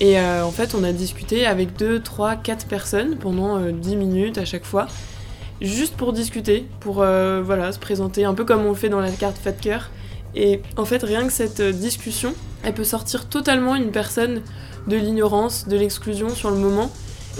Et 0.00 0.16
en 0.20 0.52
fait, 0.52 0.76
on 0.76 0.84
a 0.84 0.92
discuté 0.92 1.44
avec 1.44 1.76
2, 1.76 2.00
3, 2.00 2.36
4 2.36 2.66
personnes 2.66 3.16
pendant 3.16 3.58
10 3.58 3.96
minutes 3.96 4.38
à 4.38 4.44
chaque 4.44 4.64
fois, 4.64 4.86
juste 5.60 5.96
pour 5.96 6.12
discuter, 6.12 6.66
pour 6.78 6.94
voilà, 6.94 7.72
se 7.72 7.80
présenter 7.80 8.24
un 8.24 8.32
peu 8.32 8.44
comme 8.44 8.64
on 8.64 8.74
fait 8.74 8.90
dans 8.90 9.00
la 9.00 9.10
carte 9.10 9.38
Fat 9.38 9.50
Cœur. 9.50 9.90
Et 10.36 10.62
en 10.76 10.84
fait, 10.84 11.02
rien 11.02 11.26
que 11.26 11.32
cette 11.32 11.60
discussion, 11.60 12.32
elle 12.62 12.74
peut 12.74 12.84
sortir 12.84 13.28
totalement 13.28 13.74
une 13.74 13.90
personne 13.90 14.42
de 14.86 14.96
l'ignorance, 14.96 15.68
de 15.68 15.76
l'exclusion 15.76 16.30
sur 16.30 16.50
le 16.50 16.56
moment. 16.56 16.90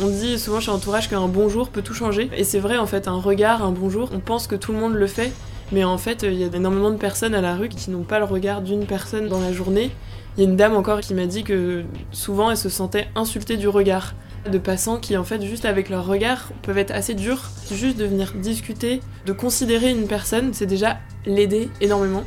On 0.01 0.07
dit 0.07 0.39
souvent 0.39 0.61
chez 0.61 0.71
Entourage 0.71 1.09
qu'un 1.09 1.27
bonjour 1.27 1.71
peut 1.71 1.83
tout 1.83 1.95
changer. 1.95 2.31
Et 2.37 2.45
c'est 2.45 2.61
vrai 2.61 2.79
en 2.79 2.87
fait, 2.87 3.09
un 3.09 3.21
regard, 3.21 3.65
un 3.65 3.73
bonjour, 3.73 4.11
on 4.13 4.21
pense 4.21 4.47
que 4.47 4.55
tout 4.55 4.73
le 4.73 4.79
monde 4.79 4.95
le 4.95 5.07
fait. 5.07 5.33
Mais 5.73 5.85
en 5.85 5.99
fait, 5.99 6.23
il 6.23 6.35
y 6.35 6.45
a 6.45 6.49
énormément 6.55 6.91
de 6.91 6.97
personnes 6.97 7.35
à 7.35 7.41
la 7.41 7.55
rue 7.55 7.69
qui 7.69 7.91
n'ont 7.91 8.03
pas 8.03 8.19
le 8.19 8.25
regard 8.25 8.63
d'une 8.63 8.87
personne 8.87 9.29
dans 9.29 9.41
la 9.41 9.53
journée. 9.53 9.91
Il 10.37 10.45
y 10.45 10.47
a 10.47 10.49
une 10.49 10.57
dame 10.57 10.75
encore 10.75 11.01
qui 11.01 11.15
m'a 11.15 11.27
dit 11.27 11.45
que 11.45 11.85
souvent 12.13 12.51
elle 12.51 12.57
se 12.57 12.69
sentait 12.69 13.09
insultée 13.15 13.57
du 13.57 13.69
regard 13.69 14.15
de 14.49 14.59
passants 14.59 14.99
qui 14.99 15.17
en 15.17 15.25
fait 15.25 15.43
juste 15.43 15.65
avec 15.65 15.91
leur 15.91 16.07
regard 16.07 16.49
peuvent 16.63 16.79
être 16.79 16.93
assez 16.93 17.15
durs. 17.15 17.51
Juste 17.73 17.99
de 17.99 18.05
venir 18.05 18.33
discuter, 18.35 19.01
de 19.27 19.33
considérer 19.33 19.91
une 19.91 20.07
personne, 20.07 20.55
c'est 20.55 20.67
déjà 20.67 20.99
l'aider 21.27 21.69
énormément. 21.81 22.25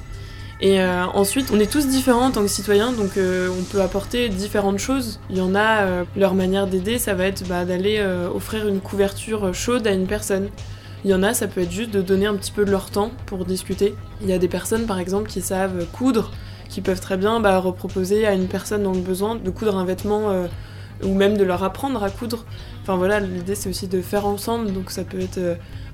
Et 0.62 0.80
euh, 0.80 1.06
ensuite, 1.06 1.50
on 1.52 1.60
est 1.60 1.72
tous 1.72 1.88
différents 1.88 2.28
en 2.28 2.32
tant 2.32 2.44
que 2.44 2.48
citoyens, 2.48 2.92
donc 2.92 3.18
euh, 3.18 3.50
on 3.60 3.64
peut 3.64 3.82
apporter 3.82 4.30
différentes 4.30 4.78
choses. 4.78 5.20
Il 5.32 5.38
y 5.38 5.42
en 5.42 5.56
a, 5.56 5.82
euh, 5.82 6.04
leur 6.16 6.36
manière 6.36 6.68
d'aider, 6.68 7.00
ça 7.00 7.16
va 7.16 7.26
être 7.26 7.48
bah, 7.48 7.66
d'aller 7.66 8.04
offrir 8.34 8.68
une 8.68 8.80
couverture 8.80 9.54
chaude 9.56 9.88
à 9.88 9.92
une 9.92 10.06
personne. 10.06 10.50
Il 11.04 11.12
y 11.12 11.14
en 11.14 11.24
a, 11.24 11.34
ça 11.34 11.48
peut 11.48 11.62
être 11.62 11.72
juste 11.72 11.92
de 11.92 12.02
donner 12.02 12.28
un 12.28 12.36
petit 12.36 12.52
peu 12.52 12.66
de 12.66 12.72
leur 12.72 12.92
temps 12.92 13.12
pour 13.26 13.46
discuter. 13.46 13.96
Il 14.22 14.30
y 14.30 14.34
a 14.34 14.38
des 14.38 14.48
personnes, 14.48 14.86
par 14.86 15.00
exemple, 15.00 15.30
qui 15.30 15.42
savent 15.42 15.86
coudre, 15.92 16.32
qui 16.70 16.82
peuvent 16.82 17.02
très 17.02 17.18
bien 17.18 17.40
bah, 17.40 17.58
reproposer 17.58 18.28
à 18.28 18.34
une 18.34 18.48
personne 18.48 18.84
dans 18.84 18.94
le 18.94 19.00
besoin 19.00 19.36
de 19.36 19.50
coudre 19.50 19.78
un 19.78 19.86
vêtement 19.86 20.46
ou 21.04 21.14
même 21.14 21.38
de 21.38 21.44
leur 21.44 21.64
apprendre 21.64 22.04
à 22.04 22.10
coudre. 22.10 22.46
Enfin 22.84 22.96
voilà, 22.96 23.20
l'idée 23.20 23.56
c'est 23.56 23.70
aussi 23.70 23.88
de 23.88 24.02
faire 24.02 24.26
ensemble, 24.26 24.72
donc 24.72 24.92
ça 24.92 25.04
peut 25.04 25.20
être 25.20 25.40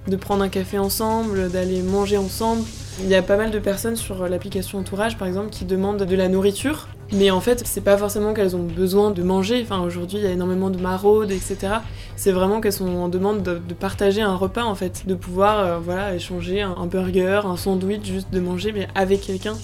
de 0.07 0.15
prendre 0.15 0.43
un 0.43 0.49
café 0.49 0.77
ensemble, 0.77 1.49
d'aller 1.49 1.81
manger 1.81 2.17
ensemble. 2.17 2.63
Il 2.99 3.07
y 3.07 3.15
a 3.15 3.21
pas 3.21 3.37
mal 3.37 3.51
de 3.51 3.59
personnes 3.59 3.95
sur 3.95 4.27
l'application 4.27 4.79
Entourage, 4.79 5.17
par 5.17 5.27
exemple, 5.27 5.49
qui 5.51 5.65
demandent 5.65 6.01
de 6.01 6.15
la 6.15 6.29
nourriture. 6.29 6.87
Mais 7.13 7.29
en 7.29 7.39
fait, 7.39 7.61
c'est 7.65 7.81
pas 7.81 7.95
forcément 7.95 8.33
qu'elles 8.33 8.55
ont 8.55 8.63
besoin 8.63 9.11
de 9.11 9.21
manger. 9.21 9.61
Enfin, 9.61 9.81
aujourd'hui, 9.81 10.17
il 10.17 10.23
y 10.23 10.27
a 10.27 10.31
énormément 10.31 10.71
de 10.71 10.79
maraudes, 10.79 11.31
etc. 11.31 11.57
C'est 12.15 12.31
vraiment 12.31 12.59
qu'elles 12.59 12.73
sont 12.73 12.87
en 12.87 13.07
demande 13.07 13.43
de, 13.43 13.73
partager 13.73 14.21
un 14.21 14.35
repas, 14.35 14.63
en 14.63 14.73
fait. 14.73 15.03
De 15.05 15.13
pouvoir, 15.13 15.59
euh, 15.59 15.79
voilà, 15.79 16.15
échanger 16.15 16.61
un, 16.61 16.71
un, 16.71 16.87
burger, 16.87 17.41
un 17.45 17.55
sandwich, 17.55 18.03
juste 18.03 18.33
de 18.33 18.39
manger, 18.39 18.71
mais 18.71 18.87
avec 18.95 19.21
quelqu'un. 19.21 19.55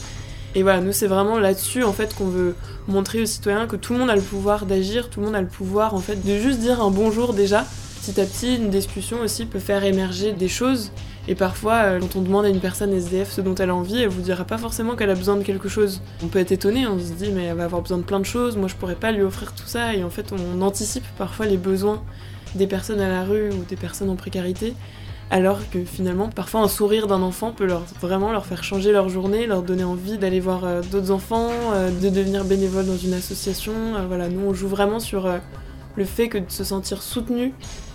Et 0.54 0.62
voilà, 0.62 0.82
nous, 0.82 0.92
c'est 0.92 1.08
vraiment 1.08 1.40
là-dessus, 1.40 1.84
en 1.84 1.94
fait, 1.94 2.14
qu'on 2.14 2.28
veut 2.28 2.56
montrer 2.88 3.22
aux 3.22 3.26
citoyens 3.26 3.66
que 3.66 3.76
tout 3.76 3.94
le 3.94 4.00
monde 4.00 4.12
a 4.12 4.16
le 4.16 4.22
pouvoir 4.22 4.68
d'agir, 4.68 5.10
tout 5.10 5.20
le 5.20 5.26
monde 5.26 5.36
a 5.36 5.42
le 5.42 5.48
pouvoir, 5.48 5.96
en 5.96 6.00
fait, 6.00 6.24
de 6.24 6.38
juste 6.38 6.60
dire 6.60 6.82
un 6.82 6.92
bonjour 6.92 7.34
déjà 7.34 7.66
petit 8.04 8.20
à 8.20 8.26
petit, 8.26 8.56
une 8.58 8.70
discussion 8.70 9.22
aussi 9.22 9.46
peut 9.46 9.60
faire 9.60 9.86
émerger 9.86 10.34
des 10.34 10.50
choses. 10.50 10.92
Et 11.28 11.36
parfois, 11.36 11.76
euh, 11.84 12.00
quand 12.00 12.18
on 12.18 12.22
demande 12.22 12.46
à 12.46 12.50
une 12.50 12.60
personne 12.60 12.92
SDF 12.92 13.32
ce 13.32 13.42
dont 13.42 13.56
elle 13.56 13.70
a 13.70 13.76
envie, 13.76 14.02
elle 14.02 14.10
vous 14.10 14.22
dira 14.22 14.44
pas 14.44 14.58
forcément 14.58 14.96
qu'elle 14.96 15.10
a 15.10 15.16
besoin 15.16 15.38
de 15.38 15.44
quelque 15.44 15.70
chose. 15.70 16.02
On 16.22 16.28
peut 16.28 16.40
être 16.40 16.52
étonné, 16.52 16.86
on 16.86 17.00
se 17.00 17.14
dit 17.14 17.32
mais 17.32 17.46
elle 17.46 17.56
va 17.56 17.64
avoir 17.64 17.82
besoin 17.82 17.98
de 17.98 18.04
plein 18.04 18.20
de 18.20 18.26
choses, 18.26 18.58
moi 18.58 18.68
je 18.68 18.76
pourrais 18.76 18.96
pas 18.96 19.12
lui 19.12 19.22
offrir 19.22 19.54
tout 19.54 19.66
ça. 19.66 19.94
Et 19.94 20.04
en 20.04 20.10
fait, 20.10 20.34
on 20.34 20.62
anticipe 20.62 21.06
parfois 21.18 21.46
les 21.46 21.58
besoins 21.58 22.04
des 22.56 22.68
personnes 22.68 23.00
à 23.00 23.08
la 23.08 23.24
rue 23.24 23.52
ou 23.52 23.64
des 23.64 23.78
personnes 23.78 24.10
en 24.10 24.16
précarité. 24.16 24.74
Alors 25.32 25.60
que 25.72 25.84
finalement, 25.86 26.28
parfois 26.28 26.62
un 26.62 26.68
sourire 26.68 27.08
d'un 27.08 27.22
enfant 27.22 27.52
peut 27.52 27.68
vraiment 28.02 28.34
leur 28.34 28.46
faire 28.46 28.64
changer 28.64 28.92
leur 28.92 29.08
journée, 29.08 29.48
leur 29.48 29.64
donner 29.64 29.86
envie 29.86 30.18
d'aller 30.18 30.42
voir 30.42 30.66
euh, 30.66 30.82
d'autres 30.92 31.12
enfants, 31.12 31.50
euh, 31.74 31.90
de 31.90 32.10
devenir 32.10 32.44
bénévole 32.44 32.86
dans 32.86 32.98
une 32.98 33.14
association. 33.14 33.72
voilà, 34.10 34.28
nous 34.28 34.42
on 34.42 34.54
joue 34.54 34.68
vraiment 34.68 35.00
sur 35.00 35.32
le 35.96 36.06
fait 36.06 36.28
que 36.28 36.38
de 36.38 36.50
se 36.50 36.66
sentir 36.66 37.02
soutenu 37.02 37.54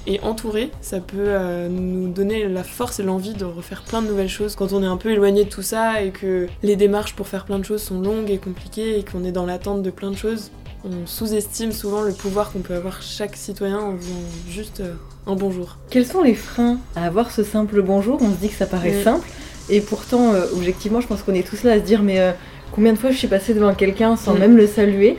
et 0.09 0.21
entouré, 0.23 0.71
ça 0.81 1.01
peut 1.01 1.17
euh, 1.19 1.69
nous 1.69 2.09
donner 2.09 2.49
la 2.49 2.65
force 2.65 2.99
et 2.99 3.03
l'envie 3.03 3.35
de 3.35 3.45
refaire 3.45 3.83
plein 3.83 4.01
de 4.01 4.09
nouvelles 4.09 4.31
choses. 4.31 4.57
Quand 4.57 4.73
on 4.73 4.83
est 4.83 4.87
un 4.87 4.97
peu 4.97 5.11
éloigné 5.11 5.45
de 5.45 5.51
tout 5.51 5.63
ça 5.63 6.03
et 6.03 6.11
que 6.11 6.49
les 6.63 6.77
démarches 6.77 7.15
pour 7.15 7.29
faire 7.29 7.45
plein 7.45 7.59
de 7.59 7.65
choses 7.65 7.83
sont 7.83 8.01
longues 8.01 8.31
et 8.31 8.39
compliquées 8.39 8.99
et 8.99 9.05
qu'on 9.05 9.23
est 9.23 9.33
dans 9.33 9.45
l'attente 9.45 9.83
de 9.83 9.91
plein 9.91 10.11
de 10.11 10.17
choses, 10.17 10.51
on 10.83 11.07
sous-estime 11.07 11.73
souvent 11.73 12.01
le 12.01 12.13
pouvoir 12.13 12.51
qu'on 12.53 12.61
peut 12.61 12.75
avoir 12.75 13.03
chaque 13.03 13.37
citoyen 13.37 13.79
en 13.79 13.97
faisant 13.99 14.15
juste 14.49 14.81
euh, 14.81 14.95
un 15.27 15.35
bonjour. 15.35 15.77
Quels 15.91 16.07
sont 16.07 16.23
les 16.23 16.35
freins 16.35 16.79
à 16.97 17.05
avoir 17.05 17.31
ce 17.31 17.45
simple 17.45 17.83
bonjour? 17.83 18.19
On 18.23 18.33
se 18.33 18.39
dit 18.39 18.49
que 18.49 18.57
ça 18.57 18.67
paraît 18.67 19.03
simple 19.03 19.29
et 19.69 19.83
pourtant, 19.83 20.33
euh, 20.33 20.47
objectivement, 20.55 21.03
je 21.03 21.07
pense 21.07 21.23
qu'on 21.23 21.35
est 21.35 21.47
tous 21.47 21.65
là 21.65 21.73
à 21.73 21.81
se 21.81 21.85
dire 21.85 22.03
mais 22.03 22.35
combien 22.73 22.95
de 22.95 22.99
fois 22.99 23.11
je 23.11 23.19
suis 23.19 23.29
passée 23.29 23.53
devant 23.53 23.75
quelqu'un 23.75 24.17
sans 24.17 24.35
mm. 24.35 24.39
même 24.39 24.57
le 24.57 24.67
saluer? 24.67 25.19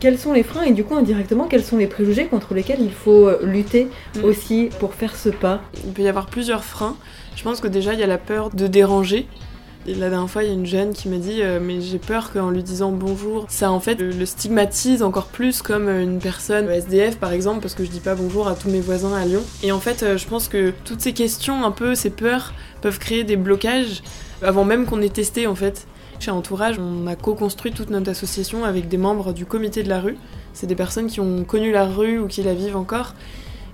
Quels 0.00 0.18
sont 0.18 0.32
les 0.32 0.42
freins 0.42 0.62
et 0.62 0.72
du 0.72 0.84
coup 0.84 0.94
indirectement 0.94 1.46
quels 1.46 1.64
sont 1.64 1.76
les 1.76 1.86
préjugés 1.86 2.26
contre 2.26 2.54
lesquels 2.54 2.80
il 2.80 2.92
faut 2.92 3.28
euh, 3.28 3.40
lutter 3.42 3.88
mm. 4.16 4.24
aussi 4.24 4.70
pour 4.78 4.94
faire 4.94 5.16
ce 5.16 5.28
pas 5.28 5.60
Il 5.84 5.92
peut 5.92 6.02
y 6.02 6.08
avoir 6.08 6.26
plusieurs 6.26 6.64
freins. 6.64 6.96
Je 7.36 7.42
pense 7.42 7.60
que 7.60 7.68
déjà 7.68 7.94
il 7.94 8.00
y 8.00 8.02
a 8.02 8.06
la 8.06 8.18
peur 8.18 8.50
de 8.50 8.66
déranger, 8.66 9.26
Et 9.86 9.94
la 9.94 10.10
dernière 10.10 10.28
fois, 10.28 10.42
il 10.42 10.48
y 10.48 10.50
a 10.50 10.54
une 10.54 10.66
jeune 10.66 10.92
qui 10.92 11.08
m'a 11.08 11.18
dit 11.18 11.40
euh, 11.42 11.60
Mais 11.62 11.80
j'ai 11.80 11.98
peur 11.98 12.32
qu'en 12.32 12.50
lui 12.50 12.62
disant 12.62 12.90
bonjour, 12.90 13.46
ça 13.48 13.70
en 13.70 13.80
fait 13.80 14.00
le 14.00 14.26
stigmatise 14.26 15.02
encore 15.02 15.26
plus 15.26 15.62
comme 15.62 15.88
une 15.88 16.18
personne 16.18 16.68
SDF 16.68 17.16
par 17.18 17.32
exemple, 17.32 17.60
parce 17.60 17.74
que 17.74 17.84
je 17.84 17.90
dis 17.90 18.00
pas 18.00 18.14
bonjour 18.14 18.48
à 18.48 18.54
tous 18.54 18.70
mes 18.70 18.80
voisins 18.80 19.14
à 19.14 19.24
Lyon. 19.24 19.42
Et 19.62 19.72
en 19.72 19.80
fait, 19.80 20.16
je 20.16 20.26
pense 20.26 20.48
que 20.48 20.72
toutes 20.84 21.00
ces 21.00 21.12
questions, 21.12 21.64
un 21.64 21.70
peu, 21.70 21.94
ces 21.94 22.10
peurs, 22.10 22.52
peuvent 22.82 22.98
créer 22.98 23.24
des 23.24 23.36
blocages 23.36 24.02
avant 24.42 24.64
même 24.64 24.84
qu'on 24.86 25.00
ait 25.00 25.08
testé 25.08 25.46
en 25.46 25.54
fait. 25.54 25.86
Chez 26.20 26.32
Entourage, 26.32 26.80
on 26.80 27.06
a 27.06 27.14
co-construit 27.14 27.70
toute 27.70 27.90
notre 27.90 28.10
association 28.10 28.64
avec 28.64 28.88
des 28.88 28.96
membres 28.96 29.32
du 29.32 29.46
comité 29.46 29.84
de 29.84 29.88
la 29.88 30.00
rue. 30.00 30.16
C'est 30.52 30.66
des 30.66 30.74
personnes 30.74 31.06
qui 31.06 31.20
ont 31.20 31.44
connu 31.44 31.70
la 31.70 31.86
rue 31.86 32.18
ou 32.18 32.26
qui 32.26 32.42
la 32.42 32.54
vivent 32.54 32.76
encore 32.76 33.14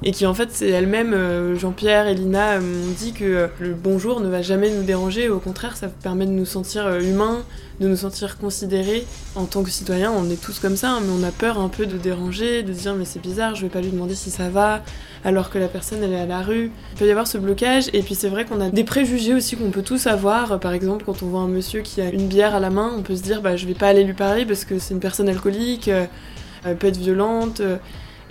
et 0.02 0.10
qui 0.10 0.26
en 0.26 0.34
fait 0.34 0.48
c'est 0.52 0.68
elle-même, 0.68 1.12
euh, 1.14 1.56
Jean-Pierre 1.56 2.08
et 2.08 2.14
Lina 2.14 2.58
m'ont 2.58 2.92
dit 2.96 3.12
que 3.12 3.24
euh, 3.24 3.46
le 3.60 3.74
bonjour 3.74 4.20
ne 4.20 4.28
va 4.28 4.42
jamais 4.42 4.70
nous 4.70 4.82
déranger, 4.82 5.28
au 5.28 5.38
contraire 5.38 5.76
ça 5.76 5.88
permet 5.88 6.26
de 6.26 6.32
nous 6.32 6.44
sentir 6.44 6.86
euh, 6.86 7.00
humains, 7.00 7.42
de 7.80 7.88
nous 7.88 7.96
sentir 7.96 8.38
considérés. 8.38 9.06
En 9.34 9.46
tant 9.46 9.62
que 9.62 9.70
citoyens 9.70 10.12
on 10.12 10.28
est 10.30 10.40
tous 10.40 10.58
comme 10.58 10.76
ça, 10.76 10.90
hein, 10.90 11.00
mais 11.02 11.12
on 11.18 11.26
a 11.26 11.30
peur 11.30 11.58
un 11.58 11.68
peu 11.68 11.86
de 11.86 11.96
déranger, 11.96 12.62
de 12.62 12.72
dire 12.72 12.94
mais 12.94 13.04
c'est 13.04 13.20
bizarre, 13.20 13.54
je 13.54 13.62
vais 13.62 13.68
pas 13.68 13.80
lui 13.80 13.90
demander 13.90 14.14
si 14.14 14.30
ça 14.30 14.48
va, 14.48 14.82
alors 15.24 15.50
que 15.50 15.58
la 15.58 15.68
personne 15.68 16.02
elle 16.02 16.12
est 16.12 16.20
à 16.20 16.26
la 16.26 16.42
rue. 16.42 16.70
Il 16.92 16.98
peut 16.98 17.06
y 17.06 17.10
avoir 17.10 17.26
ce 17.26 17.38
blocage, 17.38 17.88
et 17.92 18.02
puis 18.02 18.14
c'est 18.14 18.28
vrai 18.28 18.44
qu'on 18.44 18.60
a 18.60 18.70
des 18.70 18.84
préjugés 18.84 19.34
aussi 19.34 19.56
qu'on 19.56 19.70
peut 19.70 19.82
tous 19.82 20.06
avoir. 20.06 20.58
Par 20.60 20.72
exemple 20.72 21.04
quand 21.06 21.22
on 21.22 21.26
voit 21.26 21.40
un 21.40 21.48
monsieur 21.48 21.80
qui 21.80 22.00
a 22.00 22.10
une 22.10 22.26
bière 22.26 22.54
à 22.54 22.60
la 22.60 22.70
main, 22.70 22.92
on 22.96 23.02
peut 23.02 23.16
se 23.16 23.22
dire 23.22 23.40
bah 23.40 23.56
je 23.56 23.66
vais 23.66 23.74
pas 23.74 23.88
aller 23.88 24.04
lui 24.04 24.14
parler 24.14 24.44
parce 24.44 24.64
que 24.64 24.78
c'est 24.78 24.92
une 24.92 25.00
personne 25.00 25.28
alcoolique, 25.28 25.88
elle 26.64 26.76
peut 26.76 26.88
être 26.88 26.98
violente. 26.98 27.62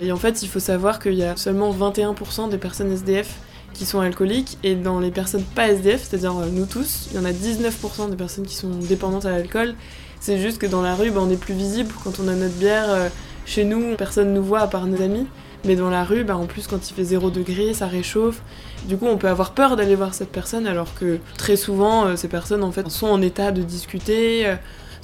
Et 0.00 0.12
en 0.12 0.16
fait, 0.16 0.42
il 0.42 0.48
faut 0.48 0.60
savoir 0.60 0.98
qu'il 0.98 1.14
y 1.14 1.24
a 1.24 1.36
seulement 1.36 1.72
21% 1.72 2.48
des 2.48 2.58
personnes 2.58 2.92
SDF 2.92 3.38
qui 3.72 3.84
sont 3.84 4.00
alcooliques, 4.00 4.56
et 4.62 4.76
dans 4.76 5.00
les 5.00 5.10
personnes 5.10 5.42
pas 5.42 5.68
SDF, 5.68 6.08
c'est-à-dire 6.08 6.36
euh, 6.38 6.46
nous 6.50 6.66
tous, 6.66 7.08
il 7.10 7.16
y 7.16 7.20
en 7.20 7.24
a 7.24 7.32
19% 7.32 8.08
des 8.08 8.16
personnes 8.16 8.46
qui 8.46 8.54
sont 8.54 8.70
dépendantes 8.70 9.26
à 9.26 9.30
l'alcool. 9.30 9.74
C'est 10.20 10.38
juste 10.38 10.58
que 10.58 10.66
dans 10.66 10.80
la 10.80 10.94
rue, 10.94 11.10
bah, 11.10 11.20
on 11.22 11.30
est 11.30 11.36
plus 11.36 11.54
visible 11.54 11.92
quand 12.02 12.20
on 12.20 12.28
a 12.28 12.34
notre 12.34 12.54
bière. 12.54 12.86
Euh, 12.88 13.08
chez 13.46 13.64
nous, 13.64 13.94
personne 13.96 14.32
nous 14.32 14.42
voit 14.42 14.60
à 14.60 14.68
part 14.68 14.86
nos 14.86 15.02
amis. 15.02 15.26
Mais 15.66 15.76
dans 15.76 15.90
la 15.90 16.04
rue, 16.04 16.24
bah, 16.24 16.36
en 16.36 16.46
plus, 16.46 16.66
quand 16.66 16.88
il 16.88 16.94
fait 16.94 17.04
0 17.04 17.30
degré, 17.30 17.74
ça 17.74 17.86
réchauffe. 17.86 18.40
Du 18.86 18.96
coup, 18.96 19.06
on 19.06 19.18
peut 19.18 19.28
avoir 19.28 19.52
peur 19.52 19.76
d'aller 19.76 19.96
voir 19.96 20.14
cette 20.14 20.30
personne, 20.30 20.66
alors 20.66 20.94
que 20.94 21.18
très 21.36 21.56
souvent, 21.56 22.06
euh, 22.06 22.16
ces 22.16 22.28
personnes 22.28 22.62
en 22.62 22.70
fait 22.70 22.88
sont 22.90 23.08
en 23.08 23.20
état 23.20 23.50
de 23.50 23.62
discuter, 23.62 24.54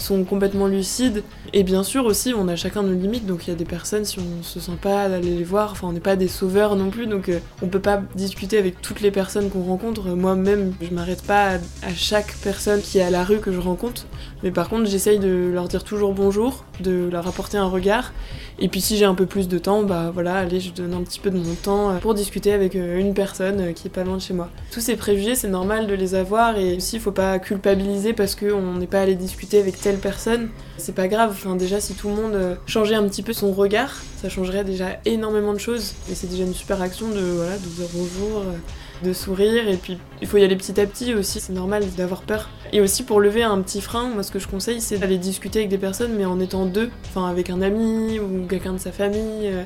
sont 0.01 0.25
complètement 0.25 0.67
lucides. 0.67 1.23
Et 1.53 1.63
bien 1.63 1.83
sûr 1.83 2.05
aussi, 2.07 2.33
on 2.35 2.49
a 2.49 2.57
chacun 2.57 2.83
nos 2.83 2.95
limites, 2.95 3.27
donc 3.27 3.47
il 3.47 3.51
y 3.51 3.53
a 3.53 3.57
des 3.57 3.65
personnes, 3.65 4.05
si 4.05 4.19
on 4.19 4.43
se 4.43 4.61
sent 4.61 4.79
pas 4.81 5.09
d'aller 5.09 5.35
les 5.35 5.45
voir, 5.45 5.73
enfin 5.73 5.89
on 5.89 5.93
n'est 5.93 6.01
pas 6.01 6.17
des 6.17 6.29
sauveurs 6.29 6.77
non 6.77 6.91
plus, 6.91 7.07
donc 7.07 7.29
euh, 7.29 7.39
on 7.63 7.67
peut 7.67 7.81
pas 7.81 8.03
discuter 8.15 8.59
avec 8.59 8.81
toutes 8.81 9.01
les 9.01 9.11
personnes 9.11 9.51
qu'on 9.51 9.63
rencontre. 9.63 10.09
Moi-même, 10.09 10.73
je 10.81 10.91
m'arrête 10.95 11.23
pas 11.23 11.55
à, 11.83 11.95
chaque 11.95 12.35
personne 12.43 12.81
qui 12.81 12.99
est 12.99 13.03
à 13.03 13.11
la 13.11 13.25
rue 13.25 13.39
que 13.39 13.53
je 13.53 13.61
rencontre, 13.61 14.07
mais 14.43 14.51
par 14.51 14.69
contre 14.69 14.89
j'essaye 14.89 15.19
de 15.19 15.51
leur 15.53 15.69
dire 15.69 15.85
toujours 15.85 16.13
bonjour, 16.13 16.65
de 16.81 17.09
leur 17.11 17.27
apporter 17.27 17.59
un 17.59 17.69
regard, 17.69 18.13
et 18.59 18.69
puis 18.69 18.81
si 18.81 18.97
j'ai 18.97 19.05
un 19.05 19.15
peu 19.15 19.27
plus 19.27 19.49
de 19.49 19.59
temps, 19.59 19.83
bah 19.83 20.11
voilà, 20.13 20.37
allez, 20.37 20.61
je 20.61 20.71
donne 20.71 20.95
un 20.95 21.03
petit 21.03 21.21
peu 21.21 21.31
de 21.31 21.39
mon 21.39 21.55
temps 21.55 21.91
euh, 21.91 21.99
pour 21.99 22.15
discuter 22.15 22.53
avec 22.53 22.77
euh, 22.77 22.99
une 22.99 23.15
personne 23.15 23.73
qui 23.75 23.89
est 23.89 23.91
pas 23.91 24.05
loin 24.05 24.17
de 24.17 24.23
chez 24.23 24.35
moi. 24.35 24.51
Tous 24.71 24.81
ces 24.81 24.97
préjugés, 24.97 25.35
c'est 25.35 25.49
normal 25.49 25.87
de 25.87 25.95
les 25.95 26.15
avoir, 26.15 26.59
et 26.59 26.77
aussi 26.77 26.97
il 26.97 27.03
faut 27.03 27.13
pas 27.13 27.39
culpabiliser 27.39 28.13
parce 28.13 28.35
qu'on 28.35 28.75
n'est 28.75 28.87
pas 28.87 29.01
allé 29.01 29.15
discuter 29.15 29.59
avec 29.59 29.81
tel 29.81 29.97
personne, 29.97 30.49
c'est 30.77 30.95
pas 30.95 31.09
grave. 31.09 31.31
Enfin, 31.33 31.57
déjà, 31.57 31.81
si 31.81 31.95
tout 31.95 32.09
le 32.09 32.15
monde 32.15 32.35
euh, 32.35 32.55
changeait 32.67 32.95
un 32.95 33.07
petit 33.09 33.23
peu 33.23 33.33
son 33.33 33.53
regard, 33.53 33.95
ça 34.21 34.29
changerait 34.29 34.65
déjà 34.65 34.99
énormément 35.05 35.53
de 35.53 35.59
choses. 35.59 35.95
Et 36.11 36.15
c'est 36.15 36.27
déjà 36.27 36.45
une 36.45 36.55
super 36.55 36.83
action 36.83 37.09
de, 37.09 37.21
voilà, 37.21 37.57
de 37.57 37.67
dire 37.67 37.87
bonjour, 37.95 38.39
euh, 38.39 38.57
de 39.03 39.13
sourire. 39.13 39.69
Et 39.69 39.77
puis, 39.77 39.99
il 40.21 40.27
faut 40.27 40.37
y 40.37 40.45
aller 40.45 40.57
petit 40.57 40.81
à 40.81 40.87
petit 40.87 41.15
aussi. 41.15 41.41
C'est 41.41 41.53
normal 41.53 41.85
d'avoir 41.97 42.23
peur. 42.23 42.49
Et 42.73 42.81
aussi, 42.81 43.03
pour 43.03 43.21
lever 43.21 43.43
un 43.43 43.61
petit 43.63 43.81
frein, 43.81 44.09
moi, 44.09 44.23
ce 44.23 44.31
que 44.31 44.39
je 44.39 44.49
conseille, 44.49 44.81
c'est 44.81 44.99
d'aller 44.99 45.19
discuter 45.19 45.61
avec 45.61 45.71
des 45.71 45.79
personnes, 45.79 46.15
mais 46.17 46.25
en 46.25 46.41
étant 46.41 46.67
deux. 46.67 46.91
Enfin, 47.09 47.29
avec 47.29 47.51
un 47.51 47.63
ami 47.63 48.19
ou 48.19 48.47
quelqu'un 48.49 48.73
de 48.73 48.79
sa 48.79 48.93
famille. 48.93 49.49
Euh. 49.49 49.63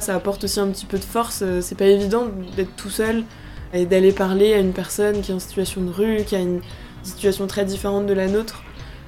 Ça 0.00 0.14
apporte 0.14 0.44
aussi 0.44 0.60
un 0.60 0.68
petit 0.68 0.86
peu 0.86 0.98
de 0.98 1.04
force. 1.04 1.42
C'est 1.60 1.78
pas 1.78 1.86
évident 1.86 2.26
d'être 2.56 2.74
tout 2.76 2.90
seul 2.90 3.24
et 3.72 3.86
d'aller 3.86 4.12
parler 4.12 4.52
à 4.52 4.58
une 4.58 4.72
personne 4.72 5.22
qui 5.22 5.30
est 5.30 5.34
en 5.34 5.38
situation 5.38 5.80
de 5.80 5.90
rue, 5.90 6.24
qui 6.26 6.36
a 6.36 6.40
une 6.40 6.60
situation 7.02 7.46
très 7.46 7.64
différente 7.64 8.06
de 8.06 8.12
la 8.12 8.28
nôtre. 8.28 8.62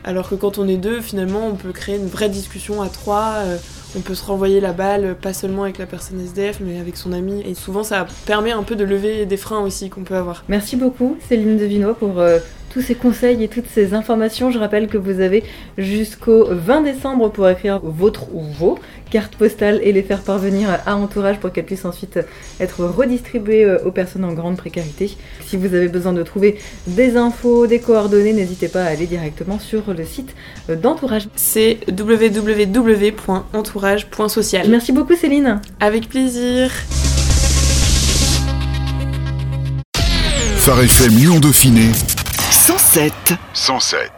Alors 0.05 0.29
que 0.29 0.37
quand 0.37 0.59
on 0.59 0.69
est 0.69 0.77
deux, 0.77 1.01
finalement, 1.01 1.49
on 1.49 1.57
peut 1.57 1.73
créer 1.73 1.97
une 1.97 2.07
vraie 2.07 2.29
discussion 2.29 2.81
à 2.81 2.89
trois. 2.89 3.43
On 3.95 4.01
peut 4.01 4.15
se 4.15 4.25
renvoyer 4.25 4.61
la 4.61 4.73
balle, 4.73 5.17
pas 5.21 5.33
seulement 5.33 5.63
avec 5.63 5.79
la 5.79 5.87
personne 5.87 6.21
SDF, 6.21 6.59
mais 6.61 6.79
avec 6.81 6.97
son 6.97 7.13
ami. 7.13 7.43
Et 7.47 7.55
souvent, 7.55 7.83
ça 7.83 8.07
permet 8.27 8.51
un 8.53 8.63
peu 8.63 8.77
de 8.77 8.85
lever 8.85 9.27
des 9.27 9.37
freins 9.37 9.61
aussi 9.61 9.91
qu'on 9.91 10.03
peut 10.03 10.17
avoir. 10.17 10.45
Merci 10.49 10.77
beaucoup, 10.77 11.17
Céline 11.29 11.57
Devinois, 11.57 11.95
pour 11.95 12.19
euh, 12.19 12.39
tous 12.77 12.83
ces 12.83 12.95
conseils 12.95 13.43
et 13.43 13.49
toutes 13.49 13.71
ces 13.73 13.95
informations. 13.95 14.51
Je 14.51 14.59
rappelle 14.59 14.89
que 14.89 14.99
vous 14.99 15.21
avez 15.21 15.43
jusqu'au 15.79 16.45
20 16.51 16.83
décembre 16.83 17.31
pour 17.31 17.49
écrire 17.49 17.81
votre 17.83 18.35
ou 18.35 18.43
vos 18.43 18.79
cartes 19.11 19.35
postales 19.37 19.81
et 19.83 19.93
les 19.93 20.03
faire 20.03 20.21
parvenir 20.21 20.69
à 20.85 20.97
Entourage 20.97 21.39
pour 21.39 21.51
qu'elles 21.51 21.65
puissent 21.65 21.87
ensuite 21.87 22.19
être 22.61 22.85
redistribuées 22.85 23.65
euh, 23.65 23.79
aux 23.87 23.93
personnes 23.93 24.27
en 24.27 24.35
grande 24.35 24.59
précarité. 24.59 25.17
Si 25.47 25.57
vous 25.57 25.75
avez 25.75 25.89
besoin 25.89 26.13
de 26.13 26.23
trouver 26.23 26.59
des 26.87 27.17
infos, 27.17 27.67
des 27.67 27.79
coordonnées, 27.79 28.35
n'hésitez 28.35 28.69
pas 28.69 28.83
à 28.83 28.89
aller 28.89 29.07
directement 29.07 29.59
sur 29.59 29.95
le 29.95 30.05
site 30.05 30.35
euh, 30.69 30.77
d'Entourage. 30.77 31.29
C'est 31.35 31.79
www.entourage.social. 31.89 34.69
Merci 34.69 34.93
beaucoup 34.93 35.17
Céline. 35.17 35.63
Avec 35.81 36.11
plaisir. 36.11 36.71
Phare 40.59 40.83
FM 40.83 41.17
Lyon 41.17 41.41
Dauphiné 41.41 41.93
107. 42.97 43.39
107. 43.53 44.16